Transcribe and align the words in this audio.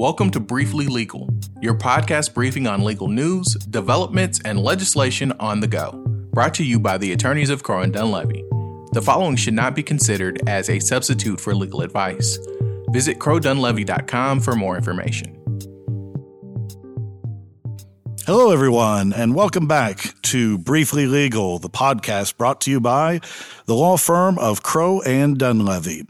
Welcome 0.00 0.30
to 0.30 0.40
Briefly 0.40 0.86
Legal, 0.86 1.28
your 1.60 1.74
podcast 1.74 2.32
briefing 2.32 2.66
on 2.66 2.82
legal 2.82 3.06
news, 3.06 3.52
developments, 3.68 4.40
and 4.46 4.58
legislation 4.58 5.30
on 5.38 5.60
the 5.60 5.66
go. 5.66 6.02
Brought 6.32 6.54
to 6.54 6.64
you 6.64 6.80
by 6.80 6.96
the 6.96 7.12
attorneys 7.12 7.50
of 7.50 7.62
Crowe 7.62 7.82
and 7.82 7.92
Dunlevy. 7.92 8.42
The 8.94 9.02
following 9.02 9.36
should 9.36 9.52
not 9.52 9.76
be 9.76 9.82
considered 9.82 10.40
as 10.48 10.70
a 10.70 10.78
substitute 10.78 11.38
for 11.38 11.54
legal 11.54 11.82
advice. 11.82 12.38
Visit 12.92 13.18
crowedunlevy.com 13.18 14.40
for 14.40 14.56
more 14.56 14.74
information. 14.74 15.36
Hello, 18.24 18.52
everyone, 18.52 19.12
and 19.12 19.34
welcome 19.34 19.66
back 19.66 20.14
to 20.22 20.56
Briefly 20.56 21.08
Legal, 21.08 21.58
the 21.58 21.68
podcast 21.68 22.38
brought 22.38 22.62
to 22.62 22.70
you 22.70 22.80
by 22.80 23.20
the 23.66 23.74
law 23.74 23.98
firm 23.98 24.38
of 24.38 24.62
Crowe 24.62 25.02
and 25.02 25.36
Dunlevy. 25.36 26.06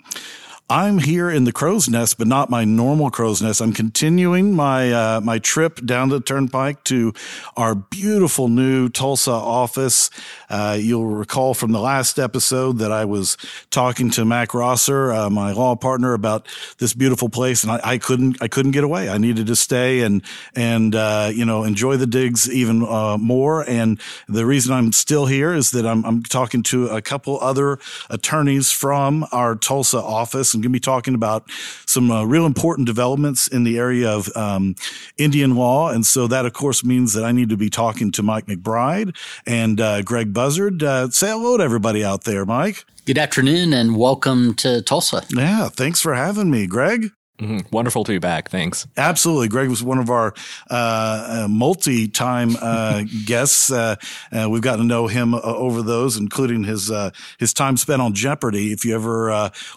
I'm 0.71 0.99
here 0.99 1.29
in 1.29 1.43
the 1.43 1.53
crow's 1.53 1.89
nest, 1.89 2.17
but 2.17 2.29
not 2.29 2.49
my 2.49 2.65
normal 2.65 3.11
crow's 3.11 3.43
nest. 3.43 3.61
I'm 3.61 3.73
continuing 3.73 4.55
my 4.55 4.93
uh, 4.93 5.21
my 5.21 5.41
trip 5.41 5.85
down 5.85 6.11
the 6.11 6.21
turnpike 6.21 6.85
to 6.85 7.13
our 7.57 7.75
beautiful 7.75 8.49
new 8.49 8.89
Tulsa 8.89 9.33
office. 9.33 10.11
Uh, 10.51 10.77
you'll 10.79 11.07
recall 11.07 11.55
from 11.55 11.73
the 11.73 11.81
last 11.81 12.19
episode 12.19 12.79
that 12.79 12.93
I 12.93 13.07
was 13.07 13.39
talking 13.71 14.11
to 14.11 14.25
Mac 14.25 14.53
Rosser, 14.53 15.13
uh, 15.13 15.31
my 15.31 15.53
law 15.53 15.77
partner, 15.77 16.13
about 16.13 16.47
this 16.79 16.93
beautiful 16.93 17.29
place, 17.29 17.63
and 17.63 17.73
I, 17.73 17.81
I, 17.83 17.99
couldn't 17.99 18.43
I 18.43 18.49
couldn't 18.49 18.73
get 18.73 18.85
away. 18.85 19.09
I 19.09 19.17
needed 19.19 19.47
to 19.47 19.57
stay 19.57 20.01
and 20.01 20.23
and 20.55 20.95
uh, 20.95 21.31
you 21.33 21.45
know 21.45 21.65
enjoy 21.65 21.97
the 21.97 22.07
digs 22.07 22.51
even 22.51 22.85
uh, 22.85 23.17
more. 23.17 23.69
And 23.69 24.01
the 24.29 24.45
reason 24.45 24.75
I'm 24.75 24.93
still 24.93 25.27
here 25.27 25.55
is 25.55 25.71
that 25.71 25.87
I'm, 25.87 26.05
I'm 26.05 26.23
talking 26.23 26.63
to 26.65 26.89
a 26.89 27.01
couple 27.01 27.39
other 27.41 27.79
attorneys 28.11 28.71
from 28.71 29.27
our 29.33 29.57
Tulsa 29.57 29.99
office 29.99 30.51
I'm 30.55 30.61
going 30.61 30.73
to 30.73 30.77
be 30.77 30.81
talking 30.81 31.15
about 31.15 31.51
some 31.87 32.11
uh, 32.11 32.25
real 32.25 32.47
important 32.47 32.87
developments 32.87 33.47
in 33.47 33.65
the 33.65 33.79
area 33.79 34.11
of 34.11 34.35
um, 34.37 34.75
Indian 35.17 35.55
law. 35.55 35.91
And 35.91 36.05
so 36.05 36.27
that, 36.27 36.47
of 36.47 36.53
course, 36.53 36.85
means 36.85 37.15
that 37.15 37.25
I 37.25 37.33
need 37.33 37.49
to 37.51 37.57
be 37.57 37.71
talking 37.71 38.11
to 38.13 38.23
Mike 38.23 38.47
McBride 38.47 39.17
and 39.47 39.81
uh, 39.81 40.03
Greg 40.03 40.33
Buzzard. 40.41 40.83
Uh, 40.83 41.11
say 41.11 41.29
hello 41.29 41.59
to 41.59 41.63
everybody 41.63 42.03
out 42.03 42.25
there, 42.25 42.47
Mike. 42.47 42.87
Good 43.05 43.19
afternoon 43.19 43.75
and 43.75 43.95
welcome 43.95 44.55
to 44.55 44.81
Tulsa. 44.81 45.23
Yeah, 45.29 45.69
thanks 45.69 46.01
for 46.01 46.15
having 46.15 46.51
me, 46.51 46.67
Greg. 46.67 47.11
Mm-hmm. 47.41 47.75
Wonderful 47.75 48.05
to 48.05 48.13
be 48.13 48.19
back. 48.19 48.51
Thanks. 48.51 48.87
Absolutely. 48.99 49.49
Greg 49.49 49.71
was 49.71 49.83
one 49.83 49.97
of 49.97 50.11
our 50.11 50.35
uh, 50.71 51.45
uh 51.45 51.49
multi 51.49 52.07
time 52.07 52.55
uh, 52.61 53.05
guests. 53.25 53.73
Uh, 53.73 53.97
uh, 54.31 54.49
we've 54.51 54.61
gotten 54.61 54.81
to 54.81 54.87
know 54.87 55.07
him 55.07 55.33
uh, 55.33 55.41
over 55.41 55.81
those, 55.81 56.19
including 56.19 56.65
his 56.65 56.93
his 57.39 57.55
time 57.55 57.79
spent 57.79 58.03
on 58.03 58.13
Jeopardy. 58.15 58.73
If 58.73 58.85
you 58.85 58.95
ever 58.95 59.31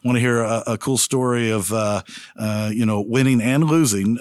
want 0.04 0.18
to 0.18 0.20
hear 0.20 0.42
a, 0.42 0.64
a, 0.68 0.78
cool 0.78 0.98
story 0.98 1.52
of 1.52 1.72
you 2.74 2.86
know 2.86 3.00
winning 3.00 3.42
and 3.42 3.64
losing, 3.64 4.16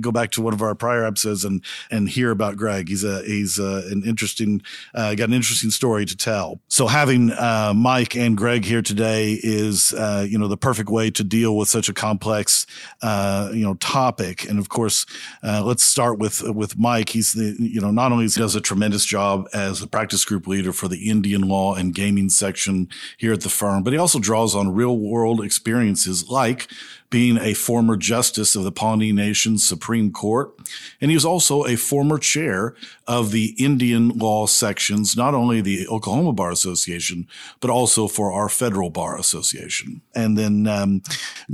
go 0.00 0.12
back 0.12 0.30
to 0.32 0.42
one 0.42 0.54
of 0.54 0.62
our 0.62 0.76
prior 0.76 1.04
episodes 1.04 1.44
and 1.44 1.64
and 1.90 2.08
hear 2.08 2.30
about 2.30 2.56
Greg. 2.56 2.88
He's 2.88 3.02
a 3.02 3.22
he's 3.24 3.58
an 3.58 4.04
interesting 4.06 4.62
got 4.94 5.18
an 5.18 5.32
interesting 5.32 5.70
story 5.70 6.04
to 6.04 6.16
tell. 6.16 6.60
So 6.68 6.86
having 6.86 7.32
Mike 7.74 8.14
and 8.14 8.36
Greg 8.36 8.64
here 8.64 8.82
today 8.82 9.32
is 9.42 9.92
you 9.92 10.38
know 10.38 10.46
the 10.46 10.56
perfect 10.56 10.90
way 10.90 11.10
to 11.10 11.24
deal 11.24 11.56
with 11.56 11.68
such 11.68 11.88
a 11.88 11.92
complex 11.92 12.66
uh, 13.02 13.50
you 13.52 13.64
know 13.64 13.74
topic. 13.74 14.48
And 14.48 14.58
of 14.58 14.68
course, 14.68 15.06
uh, 15.42 15.62
let's 15.64 15.82
start 15.82 16.18
with 16.18 16.42
with 16.42 16.78
Mike. 16.78 17.10
He's 17.10 17.32
the 17.32 17.56
you 17.58 17.80
know 17.80 17.90
not 17.90 18.12
only 18.12 18.24
he 18.26 18.40
does 18.40 18.54
a 18.54 18.60
tremendous 18.60 19.04
job 19.04 19.48
as 19.52 19.82
a 19.82 19.86
practice 19.86 20.24
group 20.24 20.46
leader 20.46 20.72
for 20.72 20.88
the 20.88 21.08
Indian 21.08 21.42
law 21.42 21.74
and 21.74 21.94
gaming 21.94 22.28
section 22.28 22.88
here 23.18 23.32
at 23.32 23.42
the 23.42 23.48
firm, 23.48 23.82
but 23.82 23.92
he 23.92 23.98
also 23.98 24.18
draws 24.18 24.54
on 24.54 24.74
real 24.74 24.98
world 24.98 25.44
experiences 25.44 26.28
like 26.28 26.68
being 27.14 27.38
a 27.38 27.54
former 27.54 27.96
justice 27.96 28.56
of 28.56 28.64
the 28.64 28.72
Pawnee 28.72 29.12
Nation 29.12 29.56
Supreme 29.56 30.10
Court. 30.10 30.52
And 31.00 31.12
he 31.12 31.16
was 31.16 31.24
also 31.24 31.64
a 31.64 31.76
former 31.76 32.18
chair 32.18 32.74
of 33.06 33.30
the 33.30 33.54
Indian 33.56 34.08
law 34.08 34.46
sections, 34.46 35.16
not 35.16 35.32
only 35.32 35.60
the 35.60 35.86
Oklahoma 35.86 36.32
Bar 36.32 36.50
Association, 36.50 37.28
but 37.60 37.70
also 37.70 38.08
for 38.08 38.32
our 38.32 38.48
federal 38.48 38.90
bar 38.90 39.16
association. 39.16 40.00
And 40.16 40.36
then 40.36 40.66
um, 40.66 41.02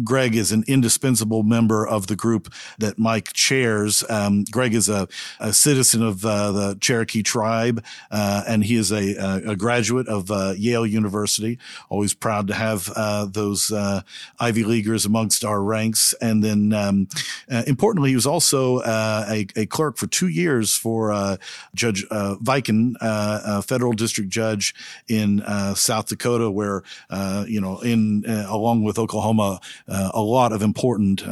Greg 0.02 0.34
is 0.34 0.50
an 0.50 0.64
indispensable 0.66 1.42
member 1.42 1.86
of 1.86 2.06
the 2.06 2.16
group 2.16 2.50
that 2.78 2.98
Mike 2.98 3.34
chairs. 3.34 4.02
Um, 4.08 4.44
Greg 4.50 4.72
is 4.72 4.88
a, 4.88 5.08
a 5.40 5.52
citizen 5.52 6.02
of 6.02 6.24
uh, 6.24 6.52
the 6.52 6.78
Cherokee 6.80 7.22
tribe, 7.22 7.84
uh, 8.10 8.44
and 8.48 8.64
he 8.64 8.76
is 8.76 8.92
a, 8.92 9.42
a 9.44 9.56
graduate 9.56 10.08
of 10.08 10.30
uh, 10.30 10.54
Yale 10.56 10.86
University. 10.86 11.58
Always 11.90 12.14
proud 12.14 12.46
to 12.46 12.54
have 12.54 12.90
uh, 12.96 13.26
those 13.26 13.70
uh, 13.70 14.00
Ivy 14.38 14.64
Leaguers 14.64 15.04
amongst 15.04 15.44
ranks. 15.58 16.14
And 16.20 16.42
then, 16.42 16.72
um, 16.72 17.08
uh, 17.50 17.62
importantly, 17.66 18.10
he 18.10 18.14
was 18.14 18.26
also 18.26 18.78
uh, 18.78 19.24
a, 19.28 19.46
a, 19.56 19.66
clerk 19.66 19.96
for 19.96 20.06
two 20.06 20.28
years 20.28 20.76
for 20.76 21.12
uh, 21.12 21.36
Judge 21.74 22.04
uh, 22.10 22.36
Viken, 22.42 22.94
uh, 23.00 23.40
a 23.44 23.62
federal 23.62 23.92
district 23.92 24.30
judge 24.30 24.74
in 25.08 25.40
uh, 25.42 25.74
South 25.74 26.08
Dakota, 26.08 26.50
where 26.50 26.82
you 27.46 27.60
know, 27.60 27.80
in 27.80 28.24
along 28.26 28.84
with 28.84 28.98
Oklahoma, 28.98 29.60
a 29.88 30.22
lot 30.22 30.52
of 30.52 30.62
important 30.62 31.22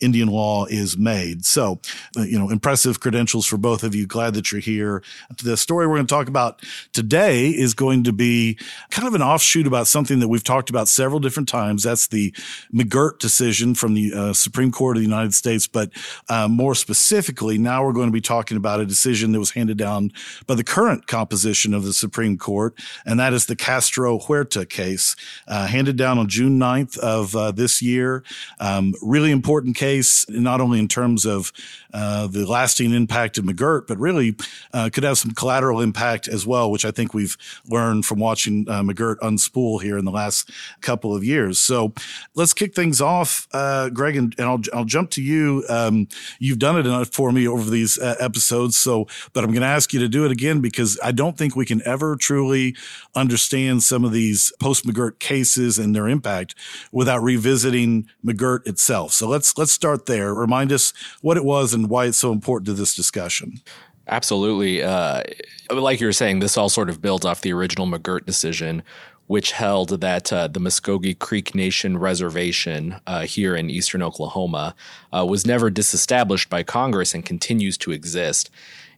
Indian 0.00 0.28
law 0.28 0.66
is 0.66 0.96
made. 0.96 1.44
So, 1.44 1.80
you 2.16 2.38
know, 2.38 2.50
impressive 2.50 3.00
credentials 3.00 3.46
for 3.46 3.56
both 3.56 3.84
of 3.84 3.94
you. 3.94 4.06
Glad 4.06 4.34
that 4.34 4.50
you're 4.50 4.60
here. 4.60 5.02
The 5.42 5.56
story 5.56 5.86
we're 5.86 5.96
going 5.96 6.06
to 6.06 6.14
talk 6.14 6.28
about 6.28 6.62
today 6.92 7.50
is 7.50 7.74
going 7.74 8.04
to 8.04 8.12
be 8.12 8.58
kind 8.90 9.06
of 9.06 9.14
an 9.14 9.22
offshoot 9.22 9.66
about 9.66 9.86
something 9.86 10.20
that 10.20 10.28
we've 10.28 10.44
talked 10.44 10.70
about 10.70 10.88
several 10.88 11.20
different 11.20 11.48
times. 11.48 11.82
That's 11.82 12.08
the 12.08 12.34
McGirt 12.74 13.19
decision 13.20 13.74
from 13.74 13.94
the 13.94 14.12
uh, 14.12 14.32
Supreme 14.32 14.72
Court 14.72 14.96
of 14.96 15.02
the 15.02 15.08
United 15.08 15.34
States. 15.34 15.66
But 15.66 15.90
uh, 16.28 16.48
more 16.48 16.74
specifically, 16.74 17.58
now 17.58 17.84
we're 17.84 17.92
going 17.92 18.08
to 18.08 18.12
be 18.12 18.20
talking 18.20 18.56
about 18.56 18.80
a 18.80 18.86
decision 18.86 19.32
that 19.32 19.38
was 19.38 19.52
handed 19.52 19.76
down 19.76 20.12
by 20.46 20.54
the 20.54 20.64
current 20.64 21.06
composition 21.06 21.72
of 21.72 21.84
the 21.84 21.92
Supreme 21.92 22.36
Court, 22.36 22.74
and 23.06 23.20
that 23.20 23.32
is 23.32 23.46
the 23.46 23.56
Castro 23.56 24.18
Huerta 24.18 24.68
case, 24.68 25.14
uh, 25.46 25.66
handed 25.66 25.96
down 25.96 26.18
on 26.18 26.28
June 26.28 26.58
9th 26.58 26.98
of 26.98 27.36
uh, 27.36 27.52
this 27.52 27.80
year. 27.80 28.24
Um, 28.58 28.94
really 29.02 29.30
important 29.30 29.76
case, 29.76 30.28
not 30.28 30.60
only 30.60 30.78
in 30.78 30.88
terms 30.88 31.24
of 31.24 31.52
uh, 31.92 32.26
the 32.26 32.46
lasting 32.46 32.92
impact 32.92 33.38
of 33.38 33.44
McGirt, 33.44 33.86
but 33.86 33.98
really 33.98 34.36
uh, 34.72 34.90
could 34.92 35.04
have 35.04 35.18
some 35.18 35.32
collateral 35.32 35.80
impact 35.80 36.28
as 36.28 36.46
well, 36.46 36.70
which 36.70 36.84
I 36.84 36.90
think 36.90 37.14
we've 37.14 37.36
learned 37.68 38.06
from 38.06 38.18
watching 38.18 38.64
McGirt 38.64 39.16
unspool 39.18 39.82
here 39.82 39.98
in 39.98 40.04
the 40.04 40.10
last 40.10 40.50
couple 40.80 41.14
of 41.14 41.24
years. 41.24 41.58
So 41.58 41.92
let's 42.34 42.54
kick 42.54 42.74
things 42.74 43.00
off 43.00 43.48
uh, 43.52 43.88
Greg, 43.90 44.16
and, 44.16 44.34
and, 44.38 44.46
I'll, 44.46 44.60
I'll 44.72 44.84
jump 44.84 45.10
to 45.10 45.22
you. 45.22 45.64
Um, 45.68 46.08
you've 46.38 46.58
done 46.58 46.78
it 46.78 46.86
enough 46.86 47.08
for 47.08 47.32
me 47.32 47.46
over 47.46 47.68
these 47.68 47.98
uh, 47.98 48.16
episodes, 48.20 48.76
so 48.76 49.06
but 49.32 49.44
I'm 49.44 49.50
going 49.50 49.62
to 49.62 49.66
ask 49.66 49.92
you 49.92 50.00
to 50.00 50.08
do 50.08 50.24
it 50.24 50.32
again 50.32 50.60
because 50.60 50.98
I 51.02 51.12
don't 51.12 51.36
think 51.36 51.56
we 51.56 51.66
can 51.66 51.82
ever 51.84 52.16
truly 52.16 52.76
understand 53.14 53.82
some 53.82 54.04
of 54.04 54.12
these 54.12 54.52
post 54.60 54.86
McGirt 54.86 55.18
cases 55.18 55.78
and 55.78 55.94
their 55.94 56.08
impact 56.08 56.54
without 56.92 57.22
revisiting 57.22 58.08
McGirt 58.24 58.66
itself. 58.66 59.12
So 59.12 59.28
let's 59.28 59.56
let's 59.58 59.72
start 59.72 60.06
there. 60.06 60.32
Remind 60.34 60.72
us 60.72 60.92
what 61.22 61.36
it 61.36 61.44
was 61.44 61.74
and 61.80 61.90
why 61.90 62.06
it's 62.06 62.18
so 62.18 62.32
important 62.32 62.66
to 62.66 62.74
this 62.74 62.94
discussion. 62.94 63.60
Absolutely. 64.06 64.82
Uh, 64.82 65.22
like 65.70 66.00
you 66.00 66.06
were 66.06 66.12
saying, 66.12 66.40
this 66.40 66.56
all 66.56 66.68
sort 66.68 66.90
of 66.90 67.00
builds 67.00 67.24
off 67.24 67.42
the 67.42 67.52
original 67.52 67.86
McGirt 67.86 68.26
decision, 68.26 68.82
which 69.28 69.52
held 69.52 70.00
that 70.00 70.32
uh, 70.32 70.48
the 70.48 70.58
Muscogee 70.58 71.14
Creek 71.14 71.54
Nation 71.54 71.96
Reservation 71.96 73.00
uh, 73.06 73.20
here 73.20 73.54
in 73.54 73.70
eastern 73.70 74.02
Oklahoma 74.02 74.74
uh, 75.16 75.24
was 75.24 75.46
never 75.46 75.70
disestablished 75.70 76.50
by 76.50 76.64
Congress 76.64 77.14
and 77.14 77.24
continues 77.24 77.78
to 77.78 77.92
exist. 77.92 78.50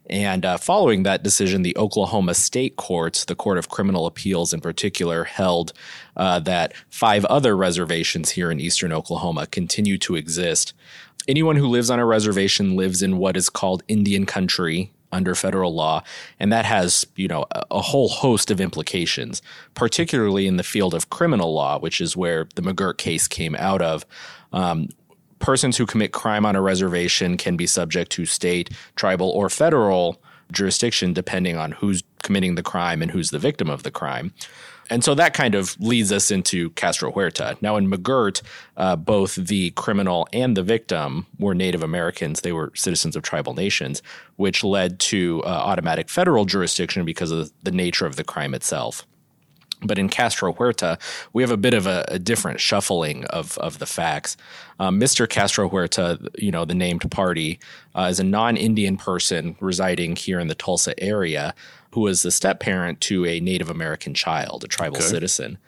And 0.09 0.45
uh, 0.45 0.57
following 0.57 1.03
that 1.03 1.23
decision, 1.23 1.61
the 1.61 1.77
Oklahoma 1.77 2.33
State 2.33 2.75
Courts, 2.75 3.25
the 3.25 3.35
Court 3.35 3.57
of 3.57 3.69
Criminal 3.69 4.05
Appeals 4.05 4.53
in 4.53 4.59
particular, 4.59 5.23
held 5.23 5.71
uh, 6.17 6.39
that 6.41 6.73
five 6.89 7.23
other 7.25 7.55
reservations 7.55 8.31
here 8.31 8.51
in 8.51 8.59
eastern 8.59 8.91
Oklahoma 8.91 9.47
continue 9.47 9.97
to 9.99 10.15
exist. 10.15 10.73
Anyone 11.27 11.55
who 11.55 11.67
lives 11.67 11.89
on 11.89 11.99
a 11.99 12.05
reservation 12.05 12.75
lives 12.75 13.01
in 13.01 13.17
what 13.17 13.37
is 13.37 13.49
called 13.49 13.83
Indian 13.87 14.25
country 14.25 14.91
under 15.13 15.35
federal 15.35 15.73
law, 15.73 16.03
and 16.39 16.51
that 16.51 16.65
has 16.65 17.05
you 17.15 17.27
know 17.27 17.45
a, 17.51 17.63
a, 17.71 17.81
whole 17.81 18.09
host 18.09 18.51
of 18.51 18.59
implications, 18.59 19.41
particularly 19.75 20.47
in 20.47 20.57
the 20.57 20.63
field 20.63 20.93
of 20.93 21.09
criminal 21.11 21.53
law, 21.53 21.79
which 21.79 22.01
is 22.01 22.17
where 22.17 22.47
the 22.55 22.61
McGirt 22.61 22.97
case 22.97 23.27
came 23.27 23.55
out 23.55 23.81
of. 23.81 24.05
Um, 24.51 24.89
persons 25.43 25.77
who 25.77 25.85
commit 25.85 26.13
crime 26.13 26.45
on 26.45 26.55
a 26.55 26.61
reservation 26.61 27.35
can 27.37 27.57
be 27.57 27.67
subject 27.67 28.11
to 28.13 28.25
state, 28.25 28.69
tribal, 28.95 29.29
or 29.29 29.49
federal 29.49 30.21
jurisdiction, 30.51 31.11
depending 31.13 31.57
on 31.57 31.73
who's 31.73 32.01
committing 32.23 32.55
the 32.55 32.63
crime 32.63 33.01
and 33.01 33.11
who's 33.11 33.29
the 33.29 33.39
victim 33.39 33.69
of 33.69 33.83
the 33.83 33.91
crime. 33.91 34.33
And 34.89 35.03
so 35.03 35.15
that 35.15 35.33
kind 35.33 35.55
of 35.55 35.79
leads 35.79 36.11
us 36.11 36.31
into 36.31 36.69
Castro 36.71 37.11
Huerta. 37.11 37.57
Now, 37.61 37.75
in 37.75 37.89
McGirt, 37.89 38.41
uh, 38.77 38.95
both 38.95 39.35
the 39.35 39.71
criminal 39.71 40.27
and 40.31 40.55
the 40.55 40.63
victim 40.63 41.25
were 41.39 41.55
Native 41.55 41.83
Americans. 41.83 42.41
They 42.41 42.51
were 42.53 42.71
citizens 42.75 43.15
of 43.15 43.23
tribal 43.23 43.53
nations, 43.53 44.01
which 44.37 44.63
led 44.63 44.99
to 44.99 45.41
uh, 45.45 45.47
automatic 45.47 46.09
federal 46.09 46.45
jurisdiction 46.45 47.05
because 47.05 47.31
of 47.31 47.51
the 47.63 47.71
nature 47.71 48.05
of 48.05 48.15
the 48.15 48.23
crime 48.23 48.53
itself. 48.53 49.05
But 49.85 49.97
in 49.97 50.09
Castro 50.09 50.53
Huerta, 50.53 50.97
we 51.33 51.43
have 51.43 51.51
a 51.51 51.57
bit 51.57 51.73
of 51.73 51.87
a, 51.87 52.05
a 52.07 52.19
different 52.19 52.59
shuffling 52.59 53.25
of, 53.25 53.57
of 53.57 53.79
the 53.79 53.85
facts. 53.85 54.37
Um, 54.79 54.99
Mr. 54.99 55.29
Castro 55.29 55.69
Huerta, 55.69 56.19
you 56.37 56.51
know, 56.51 56.65
the 56.65 56.75
named 56.75 57.09
party, 57.11 57.59
uh, 57.95 58.07
is 58.09 58.19
a 58.19 58.23
non 58.23 58.57
Indian 58.57 58.97
person 58.97 59.55
residing 59.59 60.15
here 60.15 60.39
in 60.39 60.47
the 60.47 60.55
Tulsa 60.55 60.99
area 61.01 61.53
who 61.91 62.01
was 62.01 62.23
the 62.23 62.31
step 62.31 62.59
parent 62.59 62.99
to 63.01 63.25
a 63.25 63.39
Native 63.39 63.69
American 63.69 64.15
child, 64.15 64.63
a 64.63 64.67
tribal 64.67 64.97
okay. 64.97 65.05
citizen. 65.05 65.59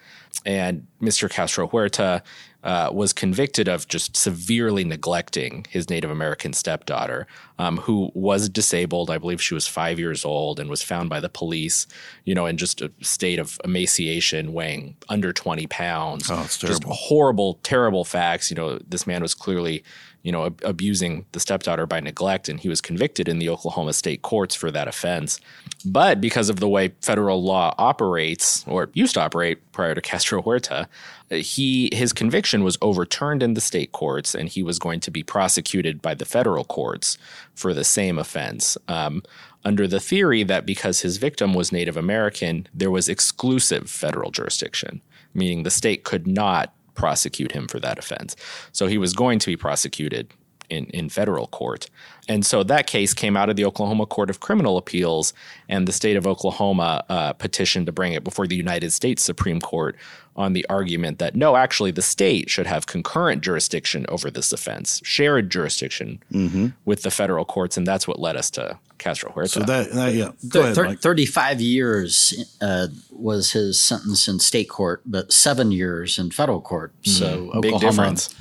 And 0.43 0.87
Mr. 1.01 1.29
Castro 1.29 1.67
Huerta 1.67 2.23
uh, 2.65 2.89
was 2.91 3.13
convicted 3.13 3.67
of 3.67 3.87
just 3.87 4.17
severely 4.17 4.83
neglecting 4.83 5.67
his 5.69 5.87
Native 5.87 6.09
American 6.09 6.51
stepdaughter, 6.51 7.27
um, 7.59 7.77
who 7.77 8.11
was 8.15 8.49
disabled. 8.49 9.11
I 9.11 9.19
believe 9.19 9.39
she 9.39 9.53
was 9.53 9.67
five 9.67 9.99
years 9.99 10.25
old 10.25 10.59
and 10.59 10.67
was 10.67 10.81
found 10.81 11.07
by 11.07 11.19
the 11.19 11.29
police, 11.29 11.85
you 12.23 12.33
know, 12.33 12.47
in 12.47 12.57
just 12.57 12.81
a 12.81 12.91
state 13.01 13.37
of 13.37 13.59
emaciation, 13.63 14.51
weighing 14.51 14.97
under 15.09 15.31
20 15.31 15.67
pounds. 15.67 16.29
Oh, 16.31 16.41
it's 16.43 16.57
terrible. 16.57 16.79
Just 16.79 16.83
horrible, 16.91 17.59
terrible 17.61 18.03
facts. 18.03 18.49
You 18.49 18.55
know, 18.55 18.79
this 18.79 19.05
man 19.05 19.21
was 19.21 19.35
clearly 19.35 19.83
you 20.25 20.31
know, 20.31 20.47
ab- 20.47 20.59
abusing 20.65 21.23
the 21.33 21.39
stepdaughter 21.39 21.85
by 21.85 21.99
neglect, 21.99 22.49
and 22.49 22.59
he 22.59 22.67
was 22.67 22.81
convicted 22.81 23.29
in 23.29 23.37
the 23.37 23.47
Oklahoma 23.47 23.93
state 23.93 24.23
courts 24.23 24.55
for 24.55 24.71
that 24.71 24.87
offense. 24.87 25.39
But 25.85 26.19
because 26.19 26.49
of 26.49 26.59
the 26.59 26.67
way 26.67 26.93
federal 27.01 27.43
law 27.43 27.75
operates, 27.77 28.65
or 28.67 28.89
used 28.95 29.13
to 29.13 29.21
operate 29.21 29.71
prior 29.71 29.93
to 29.93 30.01
Castro 30.09 30.41
Huerta, 30.41 30.87
he 31.29 31.91
his 31.93 32.11
conviction 32.11 32.63
was 32.63 32.75
overturned 32.81 33.43
in 33.43 33.53
the 33.53 33.61
state 33.61 33.91
courts, 33.91 34.33
and 34.33 34.49
he 34.49 34.63
was 34.63 34.79
going 34.79 34.99
to 35.01 35.11
be 35.11 35.21
prosecuted 35.21 36.01
by 36.01 36.15
the 36.15 36.25
federal 36.25 36.63
courts 36.65 37.19
for 37.53 37.75
the 37.75 37.83
same 37.83 38.17
offense. 38.17 38.79
Um, 38.87 39.21
under 39.63 39.87
the 39.87 39.99
theory 39.99 40.43
that 40.43 40.65
because 40.65 41.01
his 41.01 41.17
victim 41.17 41.53
was 41.53 41.71
Native 41.71 41.97
American, 41.97 42.67
there 42.73 42.91
was 42.91 43.09
exclusive 43.09 43.91
federal 43.91 44.31
jurisdiction, 44.31 45.01
meaning 45.35 45.61
the 45.61 45.71
state 45.71 46.03
could 46.03 46.25
not 46.25 46.73
prosecute 46.95 47.51
him 47.51 47.67
for 47.67 47.79
that 47.79 47.99
offense. 47.99 48.35
So 48.71 48.87
he 48.87 48.97
was 48.97 49.13
going 49.13 49.39
to 49.39 49.47
be 49.47 49.57
prosecuted 49.57 50.31
in, 50.69 50.85
in 50.85 51.09
federal 51.09 51.47
court. 51.47 51.89
And 52.27 52.45
so 52.45 52.63
that 52.63 52.87
case 52.87 53.13
came 53.13 53.37
out 53.37 53.49
of 53.49 53.55
the 53.55 53.65
Oklahoma 53.65 54.05
Court 54.05 54.29
of 54.29 54.39
Criminal 54.39 54.77
Appeals, 54.77 55.33
and 55.69 55.87
the 55.87 55.91
state 55.91 56.17
of 56.17 56.25
Oklahoma 56.25 57.03
uh, 57.09 57.33
petitioned 57.33 57.85
to 57.85 57.91
bring 57.91 58.13
it 58.13 58.23
before 58.23 58.47
the 58.47 58.55
United 58.55 58.91
States 58.91 59.23
Supreme 59.23 59.61
Court 59.61 59.95
on 60.35 60.53
the 60.53 60.65
argument 60.67 61.19
that 61.19 61.35
no, 61.35 61.55
actually, 61.55 61.91
the 61.91 62.01
state 62.01 62.49
should 62.49 62.67
have 62.67 62.87
concurrent 62.87 63.41
jurisdiction 63.41 64.05
over 64.09 64.29
this 64.29 64.51
offense, 64.51 65.01
shared 65.03 65.49
jurisdiction 65.49 66.21
mm-hmm. 66.31 66.67
with 66.83 67.03
the 67.03 67.11
federal 67.11 67.45
courts, 67.45 67.77
and 67.77 67.87
that's 67.87 68.07
what 68.07 68.19
led 68.19 68.35
us 68.35 68.49
to 68.51 68.77
Castro 68.97 69.31
Huerta. 69.31 69.49
So 69.49 69.59
that, 69.61 69.91
that 69.91 70.13
yeah, 70.13 70.31
go 70.47 70.63
Th- 70.63 70.77
ahead. 70.77 71.01
Thirty-five 71.01 71.61
years 71.61 72.55
uh, 72.61 72.87
was 73.11 73.51
his 73.51 73.79
sentence 73.79 74.27
in 74.27 74.39
state 74.39 74.69
court, 74.69 75.01
but 75.05 75.31
seven 75.31 75.71
years 75.71 76.17
in 76.17 76.31
federal 76.31 76.61
court. 76.61 76.93
Mm-hmm. 77.01 77.11
So 77.11 77.27
Oklahoma, 77.27 77.61
big 77.61 77.79
difference 77.79 78.35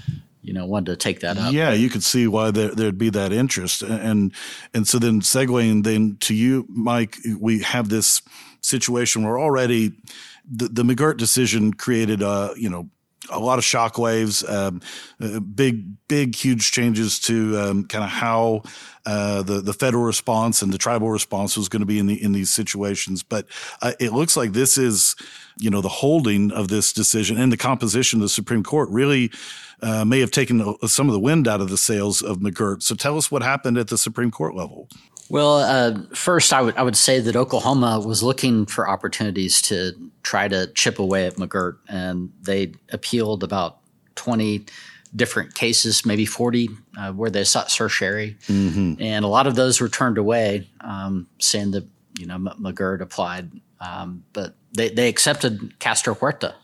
you 0.45 0.53
know 0.53 0.67
wanted 0.67 0.93
to 0.93 0.97
take 0.97 1.21
that 1.21 1.39
up. 1.39 1.53
Yeah, 1.53 1.73
you 1.73 1.89
could 1.89 2.05
see 2.05 2.29
why 2.29 2.51
there, 2.51 2.71
would 2.77 2.99
be 2.99 3.11
that 3.11 3.33
interest, 3.33 3.83
and 3.83 4.33
and 4.75 4.87
so 4.87 4.99
then 4.99 5.21
segueing 5.21 5.83
then 5.83 6.19
to 6.21 6.35
you, 6.35 6.67
Mike, 6.69 7.17
we 7.41 7.61
have 7.61 7.89
this 7.89 8.23
situation 8.61 9.25
where 9.25 9.39
already 9.39 9.93
the, 10.51 10.69
the 10.69 10.83
McGirt 10.83 11.17
decision 11.17 11.73
created 11.73 12.23
a 12.23 12.53
you 12.57 12.69
know 12.69 12.91
a 13.31 13.39
lot 13.39 13.59
of 13.59 13.65
shockwaves, 13.65 14.49
um, 14.51 14.81
uh, 15.21 15.41
big, 15.41 16.07
big, 16.09 16.35
huge 16.35 16.71
changes 16.73 17.19
to 17.21 17.59
um, 17.59 17.85
kind 17.85 18.05
of 18.05 18.11
how 18.11 18.63
uh, 19.07 19.43
the 19.43 19.61
the 19.61 19.73
federal 19.73 20.05
response 20.05 20.63
and 20.63 20.73
the 20.73 20.79
tribal 20.79 21.11
response 21.11 21.57
was 21.57 21.69
going 21.69 21.81
to 21.81 21.87
be 21.87 21.99
in 21.99 22.07
the 22.07 22.23
in 22.23 22.33
these 22.33 22.51
situations. 22.51 23.23
But 23.23 23.47
uh, 23.83 23.93
it 24.01 24.13
looks 24.13 24.37
like 24.37 24.53
this 24.53 24.79
is, 24.79 25.17
you 25.59 25.71
know, 25.71 25.81
the 25.81 25.89
holding 25.89 26.51
of 26.53 26.69
this 26.69 26.93
decision 26.93 27.39
and 27.39 27.53
the 27.53 27.57
composition 27.57 28.21
of 28.21 28.23
the 28.23 28.29
Supreme 28.29 28.63
Court 28.63 28.89
really 28.91 29.31
uh, 29.83 30.05
may 30.05 30.21
have 30.21 30.31
taken 30.31 30.77
some 30.87 31.09
of 31.09 31.13
the 31.13 31.21
wind 31.21 31.47
out 31.47 31.61
of 31.61 31.69
the 31.69 31.79
sails 31.79 32.23
of 32.23 32.39
McGirt. 32.39 32.83
So 32.83 32.95
tell 32.95 33.19
us 33.19 33.31
what 33.31 33.43
happened 33.43 33.79
at 33.79 33.89
the 33.89 33.99
Supreme 33.99 34.31
Court 34.31 34.55
level. 34.55 34.89
Well, 35.35 35.57
uh, 35.57 35.99
first, 36.15 36.53
I 36.53 36.63
would 36.63 36.77
I 36.77 36.85
would 36.85 36.97
say 36.97 37.19
that 37.19 37.35
Oklahoma 37.35 37.99
was 37.99 38.23
looking 38.23 38.67
for 38.67 38.89
opportunities 38.89 39.61
to 39.63 39.93
try 40.23 40.47
to 40.47 40.69
chip 40.75 41.01
away 41.01 41.27
at 41.27 41.35
McGirt, 41.35 41.79
and 41.89 42.33
they 42.41 42.75
appealed 42.93 43.43
about 43.43 43.79
twenty 44.15 44.67
different 45.17 45.57
cases, 45.57 46.07
maybe 46.07 46.25
forty, 46.25 46.69
uh, 46.97 47.11
where 47.11 47.31
they 47.31 47.43
sought 47.43 47.73
certiorari, 47.73 48.37
mm-hmm. 48.47 49.03
and 49.03 49.25
a 49.25 49.29
lot 49.29 49.49
of 49.49 49.57
those 49.57 49.81
were 49.81 49.89
turned 49.89 50.19
away, 50.19 50.71
um, 50.83 51.27
saying 51.41 51.73
that 51.73 51.85
you 52.17 52.27
know 52.27 52.39
McGirt 52.39 53.01
applied, 53.01 53.51
um, 53.81 54.23
but 54.35 54.55
they 54.71 54.89
they 54.89 55.09
accepted 55.09 55.81
Castro 55.81 56.15
Huerta, 56.15 56.55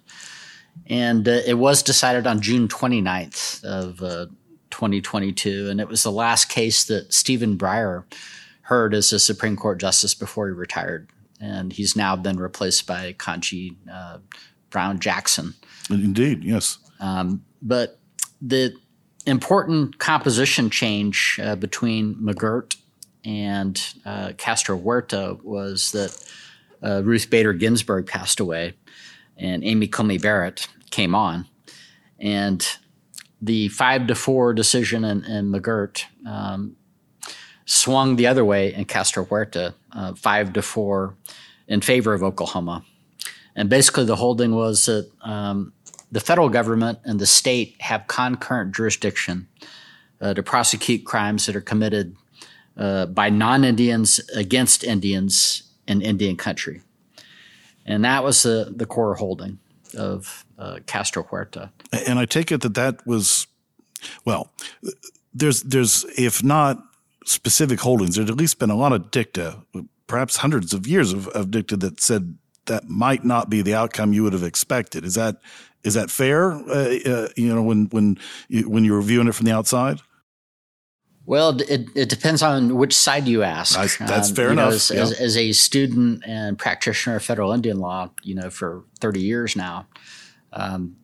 and 0.86 1.26
uh, 1.26 1.40
it 1.44 1.54
was 1.54 1.82
decided 1.82 2.24
on 2.24 2.40
June 2.40 2.68
29th 2.68 3.64
of 3.64 4.00
uh, 4.00 4.26
2022, 4.70 5.70
and 5.70 5.80
it 5.80 5.88
was 5.88 6.04
the 6.04 6.12
last 6.12 6.48
case 6.48 6.84
that 6.84 7.12
Stephen 7.12 7.58
Breyer 7.58 8.04
heard 8.70 8.94
as 8.94 9.12
a 9.12 9.18
Supreme 9.18 9.56
Court 9.56 9.80
justice 9.80 10.14
before 10.14 10.46
he 10.46 10.54
retired, 10.54 11.10
and 11.40 11.72
he's 11.72 11.96
now 11.96 12.14
been 12.14 12.38
replaced 12.38 12.86
by 12.86 13.12
Ketanji 13.14 13.74
uh, 13.92 14.18
Brown 14.70 15.00
Jackson. 15.00 15.54
Indeed, 15.90 16.44
yes. 16.44 16.78
Um, 17.00 17.44
but 17.60 17.98
the 18.40 18.72
important 19.26 19.98
composition 19.98 20.70
change 20.70 21.40
uh, 21.42 21.56
between 21.56 22.14
McGirt 22.14 22.76
and 23.24 23.82
uh, 24.06 24.34
Castro 24.38 24.78
Huerta 24.78 25.42
was 25.42 25.90
that 25.90 26.16
uh, 26.80 27.02
Ruth 27.02 27.28
Bader 27.28 27.52
Ginsburg 27.52 28.06
passed 28.06 28.38
away, 28.38 28.74
and 29.36 29.64
Amy 29.64 29.88
Coney 29.88 30.18
Barrett 30.18 30.68
came 30.90 31.16
on, 31.16 31.44
and 32.20 32.64
the 33.42 33.66
five 33.68 34.06
to 34.06 34.14
four 34.14 34.54
decision 34.54 35.04
in, 35.04 35.24
in 35.24 35.50
McGirt 35.50 36.04
um, 36.24 36.76
swung 37.70 38.16
the 38.16 38.26
other 38.26 38.44
way 38.44 38.74
in 38.74 38.84
Castro 38.84 39.24
Huerta, 39.24 39.74
uh, 39.92 40.12
five 40.14 40.52
to 40.54 40.62
four 40.62 41.14
in 41.68 41.80
favor 41.80 42.12
of 42.12 42.22
Oklahoma. 42.22 42.84
And 43.54 43.68
basically, 43.68 44.04
the 44.04 44.16
holding 44.16 44.54
was 44.54 44.86
that 44.86 45.08
um, 45.22 45.72
the 46.10 46.18
federal 46.20 46.48
government 46.48 46.98
and 47.04 47.20
the 47.20 47.26
state 47.26 47.76
have 47.78 48.08
concurrent 48.08 48.74
jurisdiction 48.74 49.46
uh, 50.20 50.34
to 50.34 50.42
prosecute 50.42 51.04
crimes 51.04 51.46
that 51.46 51.54
are 51.54 51.60
committed 51.60 52.16
uh, 52.76 53.06
by 53.06 53.30
non 53.30 53.62
Indians 53.62 54.20
against 54.34 54.82
Indians 54.82 55.62
in 55.86 56.02
Indian 56.02 56.36
country. 56.36 56.82
And 57.86 58.04
that 58.04 58.24
was 58.24 58.42
the, 58.42 58.72
the 58.74 58.86
core 58.86 59.14
holding 59.14 59.60
of 59.96 60.44
uh, 60.58 60.80
Castro 60.86 61.22
Huerta. 61.22 61.70
And 62.06 62.18
I 62.18 62.24
take 62.24 62.50
it 62.50 62.62
that 62.62 62.74
that 62.74 63.06
was, 63.06 63.46
well, 64.24 64.50
there's, 65.32 65.62
there's, 65.62 66.04
if 66.16 66.42
not 66.42 66.89
specific 67.24 67.80
holdings. 67.80 68.16
There's 68.16 68.30
at 68.30 68.36
least 68.36 68.58
been 68.58 68.70
a 68.70 68.76
lot 68.76 68.92
of 68.92 69.10
dicta, 69.10 69.62
perhaps 70.06 70.38
hundreds 70.38 70.72
of 70.72 70.86
years 70.86 71.12
of, 71.12 71.28
of 71.28 71.50
dicta 71.50 71.76
that 71.78 72.00
said 72.00 72.36
that 72.66 72.88
might 72.88 73.24
not 73.24 73.50
be 73.50 73.62
the 73.62 73.74
outcome 73.74 74.12
you 74.12 74.22
would 74.22 74.32
have 74.32 74.42
expected. 74.42 75.04
Is 75.04 75.14
that 75.14 75.36
is 75.82 75.94
that 75.94 76.10
fair? 76.10 76.52
Uh, 76.52 76.98
uh, 77.06 77.28
you 77.36 77.54
know, 77.54 77.62
when 77.62 77.86
when 77.86 78.18
you, 78.48 78.68
when 78.68 78.84
you're 78.84 79.02
viewing 79.02 79.28
it 79.28 79.34
from 79.34 79.46
the 79.46 79.52
outside. 79.52 80.00
Well, 81.26 81.60
it, 81.60 81.88
it 81.94 82.08
depends 82.08 82.42
on 82.42 82.76
which 82.76 82.96
side 82.96 83.28
you 83.28 83.44
ask. 83.44 83.78
I, 83.78 83.86
that's 84.04 84.30
um, 84.30 84.34
fair 84.34 84.50
enough. 84.50 84.70
Know, 84.70 84.74
as, 84.74 84.90
yeah. 84.90 85.02
as, 85.02 85.12
as, 85.12 85.36
a 85.36 85.52
student 85.52 86.24
and 86.26 86.58
practitioner 86.58 87.16
of 87.16 87.22
federal 87.22 87.52
Indian 87.52 87.78
law, 87.78 88.10
you 88.24 88.34
know, 88.34 88.50
for 88.50 88.82
30 89.00 89.20
years 89.20 89.54
now, 89.54 89.86
um, 90.52 90.96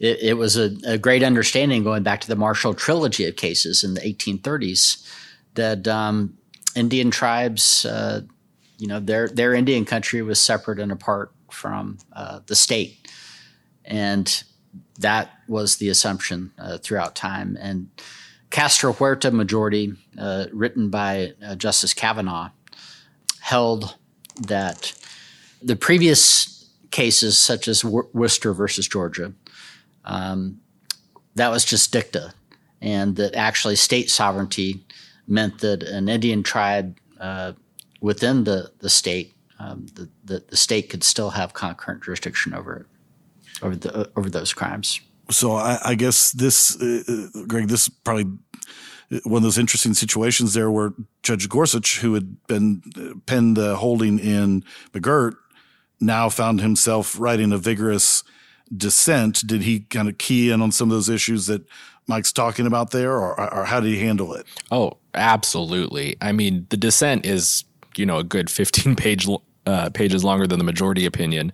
it, 0.00 0.18
it, 0.20 0.34
was 0.34 0.56
a, 0.56 0.74
a, 0.84 0.98
great 0.98 1.22
understanding 1.22 1.84
going 1.84 2.02
back 2.02 2.20
to 2.22 2.26
the 2.26 2.34
Marshall 2.34 2.74
trilogy 2.74 3.26
of 3.26 3.36
cases 3.36 3.84
in 3.84 3.94
the 3.94 4.00
1830s 4.00 5.06
that 5.54 5.86
um, 5.88 6.38
Indian 6.74 7.10
tribes, 7.10 7.84
uh, 7.84 8.22
you 8.78 8.86
know, 8.86 9.00
their 9.00 9.28
their 9.28 9.54
Indian 9.54 9.84
country 9.84 10.22
was 10.22 10.40
separate 10.40 10.78
and 10.78 10.92
apart 10.92 11.32
from 11.50 11.98
uh, 12.12 12.40
the 12.46 12.54
state, 12.54 13.08
and 13.84 14.42
that 14.98 15.30
was 15.48 15.76
the 15.76 15.88
assumption 15.88 16.52
uh, 16.58 16.78
throughout 16.78 17.14
time. 17.14 17.56
And 17.60 17.90
Castro 18.50 18.92
Huerta 18.92 19.30
majority, 19.30 19.94
uh, 20.18 20.46
written 20.52 20.90
by 20.90 21.34
uh, 21.44 21.54
Justice 21.56 21.94
Kavanaugh, 21.94 22.50
held 23.40 23.96
that 24.42 24.92
the 25.62 25.76
previous 25.76 26.70
cases, 26.90 27.38
such 27.38 27.68
as 27.68 27.84
Worcester 27.84 28.52
versus 28.52 28.88
Georgia, 28.88 29.32
um, 30.04 30.60
that 31.34 31.50
was 31.50 31.64
just 31.64 31.92
dicta, 31.92 32.34
and 32.80 33.16
that 33.16 33.34
actually 33.34 33.76
state 33.76 34.10
sovereignty 34.10 34.84
meant 35.30 35.60
that 35.60 35.82
an 35.82 36.08
Indian 36.08 36.42
tribe 36.42 36.98
uh, 37.20 37.52
within 38.00 38.44
the, 38.44 38.70
the 38.80 38.90
state, 38.90 39.32
um, 39.58 39.86
the, 39.94 40.08
the, 40.24 40.44
the, 40.48 40.56
state 40.56 40.88
could 40.88 41.04
still 41.04 41.30
have 41.30 41.52
concurrent 41.52 42.02
jurisdiction 42.02 42.54
over 42.54 42.76
it, 42.76 42.86
over, 43.62 43.76
the, 43.76 44.10
over 44.16 44.30
those 44.30 44.52
crimes. 44.52 45.00
So 45.30 45.52
I, 45.52 45.78
I 45.84 45.94
guess 45.94 46.32
this, 46.32 46.80
uh, 46.80 47.02
uh 47.08 47.44
Greg, 47.46 47.68
this 47.68 47.84
is 47.84 47.88
probably 47.88 48.32
one 49.24 49.38
of 49.38 49.42
those 49.42 49.58
interesting 49.58 49.94
situations 49.94 50.54
there 50.54 50.70
where 50.70 50.92
Judge 51.22 51.48
Gorsuch, 51.48 51.98
who 51.98 52.14
had 52.14 52.46
been 52.46 52.82
uh, 52.96 53.18
penned 53.26 53.56
the 53.56 53.76
holding 53.76 54.18
in 54.18 54.64
McGirt, 54.92 55.34
now 56.00 56.28
found 56.28 56.60
himself 56.60 57.18
writing 57.18 57.52
a 57.52 57.58
vigorous 57.58 58.24
dissent. 58.74 59.46
Did 59.46 59.62
he 59.62 59.80
kind 59.80 60.08
of 60.08 60.18
key 60.18 60.50
in 60.50 60.62
on 60.62 60.72
some 60.72 60.90
of 60.90 60.96
those 60.96 61.08
issues 61.08 61.46
that 61.46 61.66
Mike's 62.06 62.32
talking 62.32 62.66
about 62.66 62.92
there, 62.92 63.12
or, 63.12 63.38
or 63.38 63.64
how 63.64 63.80
did 63.80 63.90
he 63.90 64.00
handle 64.00 64.32
it? 64.32 64.46
Oh, 64.70 64.98
absolutely. 65.14 66.16
I 66.20 66.32
mean, 66.32 66.66
the 66.70 66.76
dissent 66.76 67.26
is 67.26 67.64
you 67.96 68.06
know 68.06 68.18
a 68.18 68.24
good 68.24 68.50
15 68.50 68.96
page 68.96 69.26
uh, 69.66 69.90
pages 69.90 70.24
longer 70.24 70.46
than 70.46 70.58
the 70.58 70.64
majority 70.64 71.06
opinion. 71.06 71.52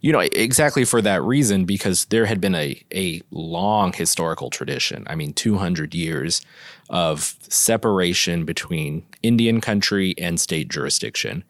You 0.00 0.10
know, 0.10 0.18
exactly 0.18 0.84
for 0.84 1.00
that 1.02 1.22
reason, 1.22 1.64
because 1.64 2.06
there 2.06 2.26
had 2.26 2.40
been 2.40 2.56
a, 2.56 2.82
a 2.92 3.22
long 3.30 3.92
historical 3.92 4.50
tradition. 4.50 5.04
I 5.06 5.14
mean, 5.14 5.32
200 5.32 5.94
years 5.94 6.42
of 6.90 7.36
separation 7.48 8.44
between 8.44 9.06
Indian 9.22 9.60
country 9.60 10.16
and 10.18 10.40
state 10.40 10.68
jurisdiction. 10.68 11.44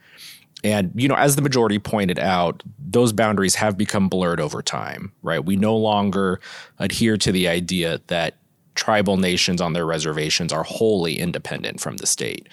And, 0.63 0.93
you 0.95 1.09
know, 1.09 1.15
as 1.15 1.35
the 1.35 1.43
majority 1.43 1.79
pointed 1.79 2.19
out, 2.19 2.63
those 2.79 3.15
boundaries 3.15 3.55
have 3.55 3.79
become 3.79 4.11
blurred 4.11 4.39
over 4.39 4.63
time, 4.63 5.13
right? 5.23 5.43
We 5.43 5.57
no 5.57 5.75
longer 5.75 6.39
adhere 6.79 7.17
to 7.17 7.33
the 7.33 7.49
idea 7.49 8.01
that 8.09 8.35
tribal 8.75 9.17
nations 9.17 9.61
on 9.61 9.73
their 9.73 9.87
reservations 9.87 10.53
are 10.53 10.63
wholly 10.63 11.19
independent 11.19 11.81
from 11.81 11.97
the 11.99 12.07
state. 12.07 12.49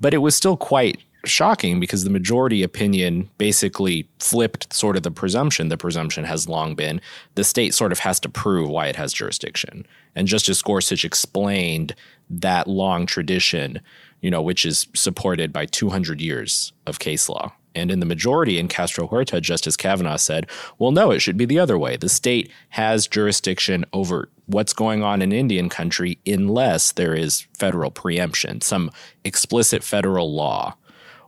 But 0.00 0.14
it 0.14 0.18
was 0.18 0.36
still 0.36 0.56
quite 0.56 0.98
shocking 1.24 1.80
because 1.80 2.04
the 2.04 2.10
majority 2.10 2.62
opinion 2.62 3.30
basically 3.38 4.08
flipped 4.18 4.72
sort 4.72 4.96
of 4.96 5.02
the 5.02 5.10
presumption. 5.10 5.68
The 5.68 5.76
presumption 5.76 6.24
has 6.24 6.48
long 6.48 6.74
been 6.74 7.00
the 7.34 7.44
state 7.44 7.74
sort 7.74 7.92
of 7.92 8.00
has 8.00 8.20
to 8.20 8.28
prove 8.28 8.68
why 8.68 8.86
it 8.88 8.96
has 8.96 9.12
jurisdiction. 9.12 9.86
And 10.14 10.28
Justice 10.28 10.60
Gorsuch 10.62 11.04
explained 11.04 11.94
that 12.30 12.66
long 12.66 13.06
tradition, 13.06 13.80
you 14.20 14.30
know, 14.30 14.42
which 14.42 14.64
is 14.64 14.86
supported 14.94 15.52
by 15.52 15.66
200 15.66 16.20
years 16.20 16.72
of 16.86 16.98
case 16.98 17.28
law. 17.28 17.52
And 17.74 17.90
in 17.90 18.00
the 18.00 18.06
majority 18.06 18.58
in 18.58 18.68
Castro 18.68 19.06
Huerta, 19.06 19.40
Justice 19.40 19.76
Kavanaugh 19.76 20.16
said, 20.16 20.48
well, 20.78 20.92
no, 20.92 21.10
it 21.10 21.20
should 21.20 21.36
be 21.36 21.44
the 21.44 21.58
other 21.58 21.78
way. 21.78 21.96
The 21.96 22.08
state 22.08 22.50
has 22.70 23.06
jurisdiction 23.06 23.84
over 23.92 24.28
what's 24.46 24.72
going 24.72 25.02
on 25.02 25.22
in 25.22 25.32
Indian 25.32 25.68
country 25.68 26.18
unless 26.26 26.92
there 26.92 27.14
is 27.14 27.46
federal 27.58 27.90
preemption, 27.90 28.60
some 28.60 28.90
explicit 29.24 29.82
federal 29.82 30.32
law 30.34 30.76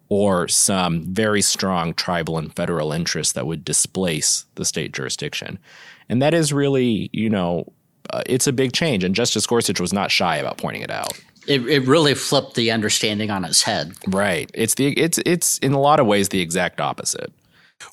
or 0.09 0.47
some 0.47 1.03
very 1.03 1.43
strong 1.43 1.93
tribal 1.93 2.39
and 2.39 2.55
federal 2.55 2.93
interests 2.93 3.33
that 3.33 3.47
would 3.47 3.65
displace 3.65 4.47
the 4.55 4.65
state 4.65 4.93
jurisdiction. 4.93 5.59
And 6.09 6.23
that 6.23 6.35
is 6.35 6.53
really, 6.53 7.11
you 7.13 7.29
know, 7.29 7.73
uh, 8.11 8.23
it's 8.27 8.47
a 8.47 8.53
big 8.53 8.73
change. 8.73 9.03
And 9.03 9.15
Justice 9.15 9.47
Gorsuch 9.47 9.81
was 9.81 9.93
not 9.93 10.13
shy 10.13 10.37
about 10.37 10.59
pointing 10.59 10.83
it 10.83 10.91
out. 10.91 11.21
It, 11.47 11.67
it 11.69 11.87
really 11.87 12.15
flipped 12.15 12.55
the 12.55 12.71
understanding 12.71 13.31
on 13.31 13.45
its 13.45 13.63
head. 13.63 13.93
Right. 14.09 14.51
It's 14.55 14.75
the 14.75 14.89
it's 14.99 15.19
it's 15.25 15.59
in 15.59 15.73
a 15.73 15.81
lot 15.81 16.01
of 16.01 16.07
ways 16.07 16.29
the 16.29 16.41
exact 16.41 16.81
opposite. 16.81 17.33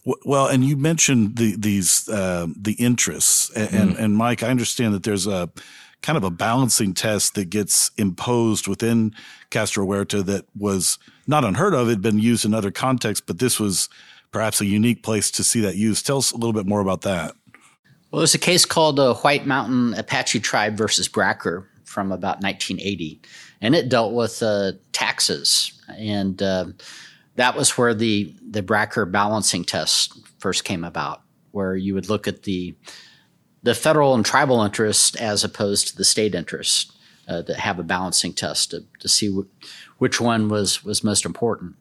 Well, 0.05 0.47
and 0.47 0.63
you 0.63 0.77
mentioned 0.77 1.35
the, 1.35 1.55
these 1.57 2.07
uh, 2.07 2.47
the 2.55 2.73
interests, 2.73 3.51
and, 3.51 3.91
mm. 3.91 3.99
and 3.99 4.15
Mike, 4.15 4.41
I 4.41 4.47
understand 4.49 4.93
that 4.93 5.03
there's 5.03 5.27
a 5.27 5.49
kind 6.01 6.17
of 6.17 6.23
a 6.23 6.29
balancing 6.29 6.93
test 6.93 7.35
that 7.35 7.49
gets 7.49 7.91
imposed 7.97 8.67
within 8.67 9.13
Castro 9.49 9.85
Huerta 9.85 10.23
that 10.23 10.45
was 10.57 10.99
not 11.27 11.45
unheard 11.45 11.73
of. 11.73 11.87
It 11.87 11.91
had 11.91 12.01
been 12.01 12.19
used 12.19 12.45
in 12.45 12.53
other 12.53 12.71
contexts, 12.71 13.23
but 13.25 13.39
this 13.39 13.59
was 13.59 13.89
perhaps 14.31 14.61
a 14.61 14.65
unique 14.65 15.03
place 15.03 15.31
to 15.31 15.43
see 15.43 15.61
that 15.61 15.75
used. 15.75 16.05
Tell 16.05 16.17
us 16.17 16.31
a 16.31 16.35
little 16.35 16.53
bit 16.53 16.65
more 16.65 16.81
about 16.81 17.01
that. 17.01 17.35
Well, 18.11 18.19
there's 18.19 18.35
a 18.35 18.39
case 18.39 18.65
called 18.65 18.97
the 18.97 19.11
uh, 19.11 19.15
White 19.15 19.47
Mountain 19.47 19.95
Apache 19.95 20.41
Tribe 20.41 20.75
versus 20.77 21.07
Bracker 21.07 21.67
from 21.93 22.11
about 22.11 22.41
1980, 22.41 23.21
and 23.61 23.75
it 23.75 23.87
dealt 23.87 24.13
with 24.13 24.41
uh, 24.41 24.73
taxes, 24.91 25.71
and 25.97 26.41
uh, 26.41 26.65
that 27.35 27.55
was 27.55 27.77
where 27.77 27.93
the 27.93 28.33
the 28.49 28.63
Bracker 28.63 29.05
balancing 29.05 29.63
test 29.63 30.17
first 30.39 30.63
came 30.63 30.83
about, 30.83 31.21
where 31.51 31.75
you 31.75 31.93
would 31.93 32.09
look 32.09 32.27
at 32.27 32.43
the 32.43 32.75
the 33.63 33.73
federal 33.73 34.13
and 34.13 34.25
tribal 34.25 34.61
interest 34.61 35.15
as 35.15 35.43
opposed 35.43 35.87
to 35.87 35.95
the 35.95 36.03
state 36.03 36.35
interest 36.35 36.91
uh, 37.27 37.41
that 37.43 37.57
have 37.57 37.79
a 37.79 37.83
balancing 37.83 38.33
test 38.33 38.71
to, 38.71 38.83
to 38.99 39.07
see 39.07 39.29
w- 39.29 39.47
which 39.97 40.19
one 40.19 40.49
was 40.49 40.83
was 40.83 41.03
most 41.03 41.25
important. 41.25 41.75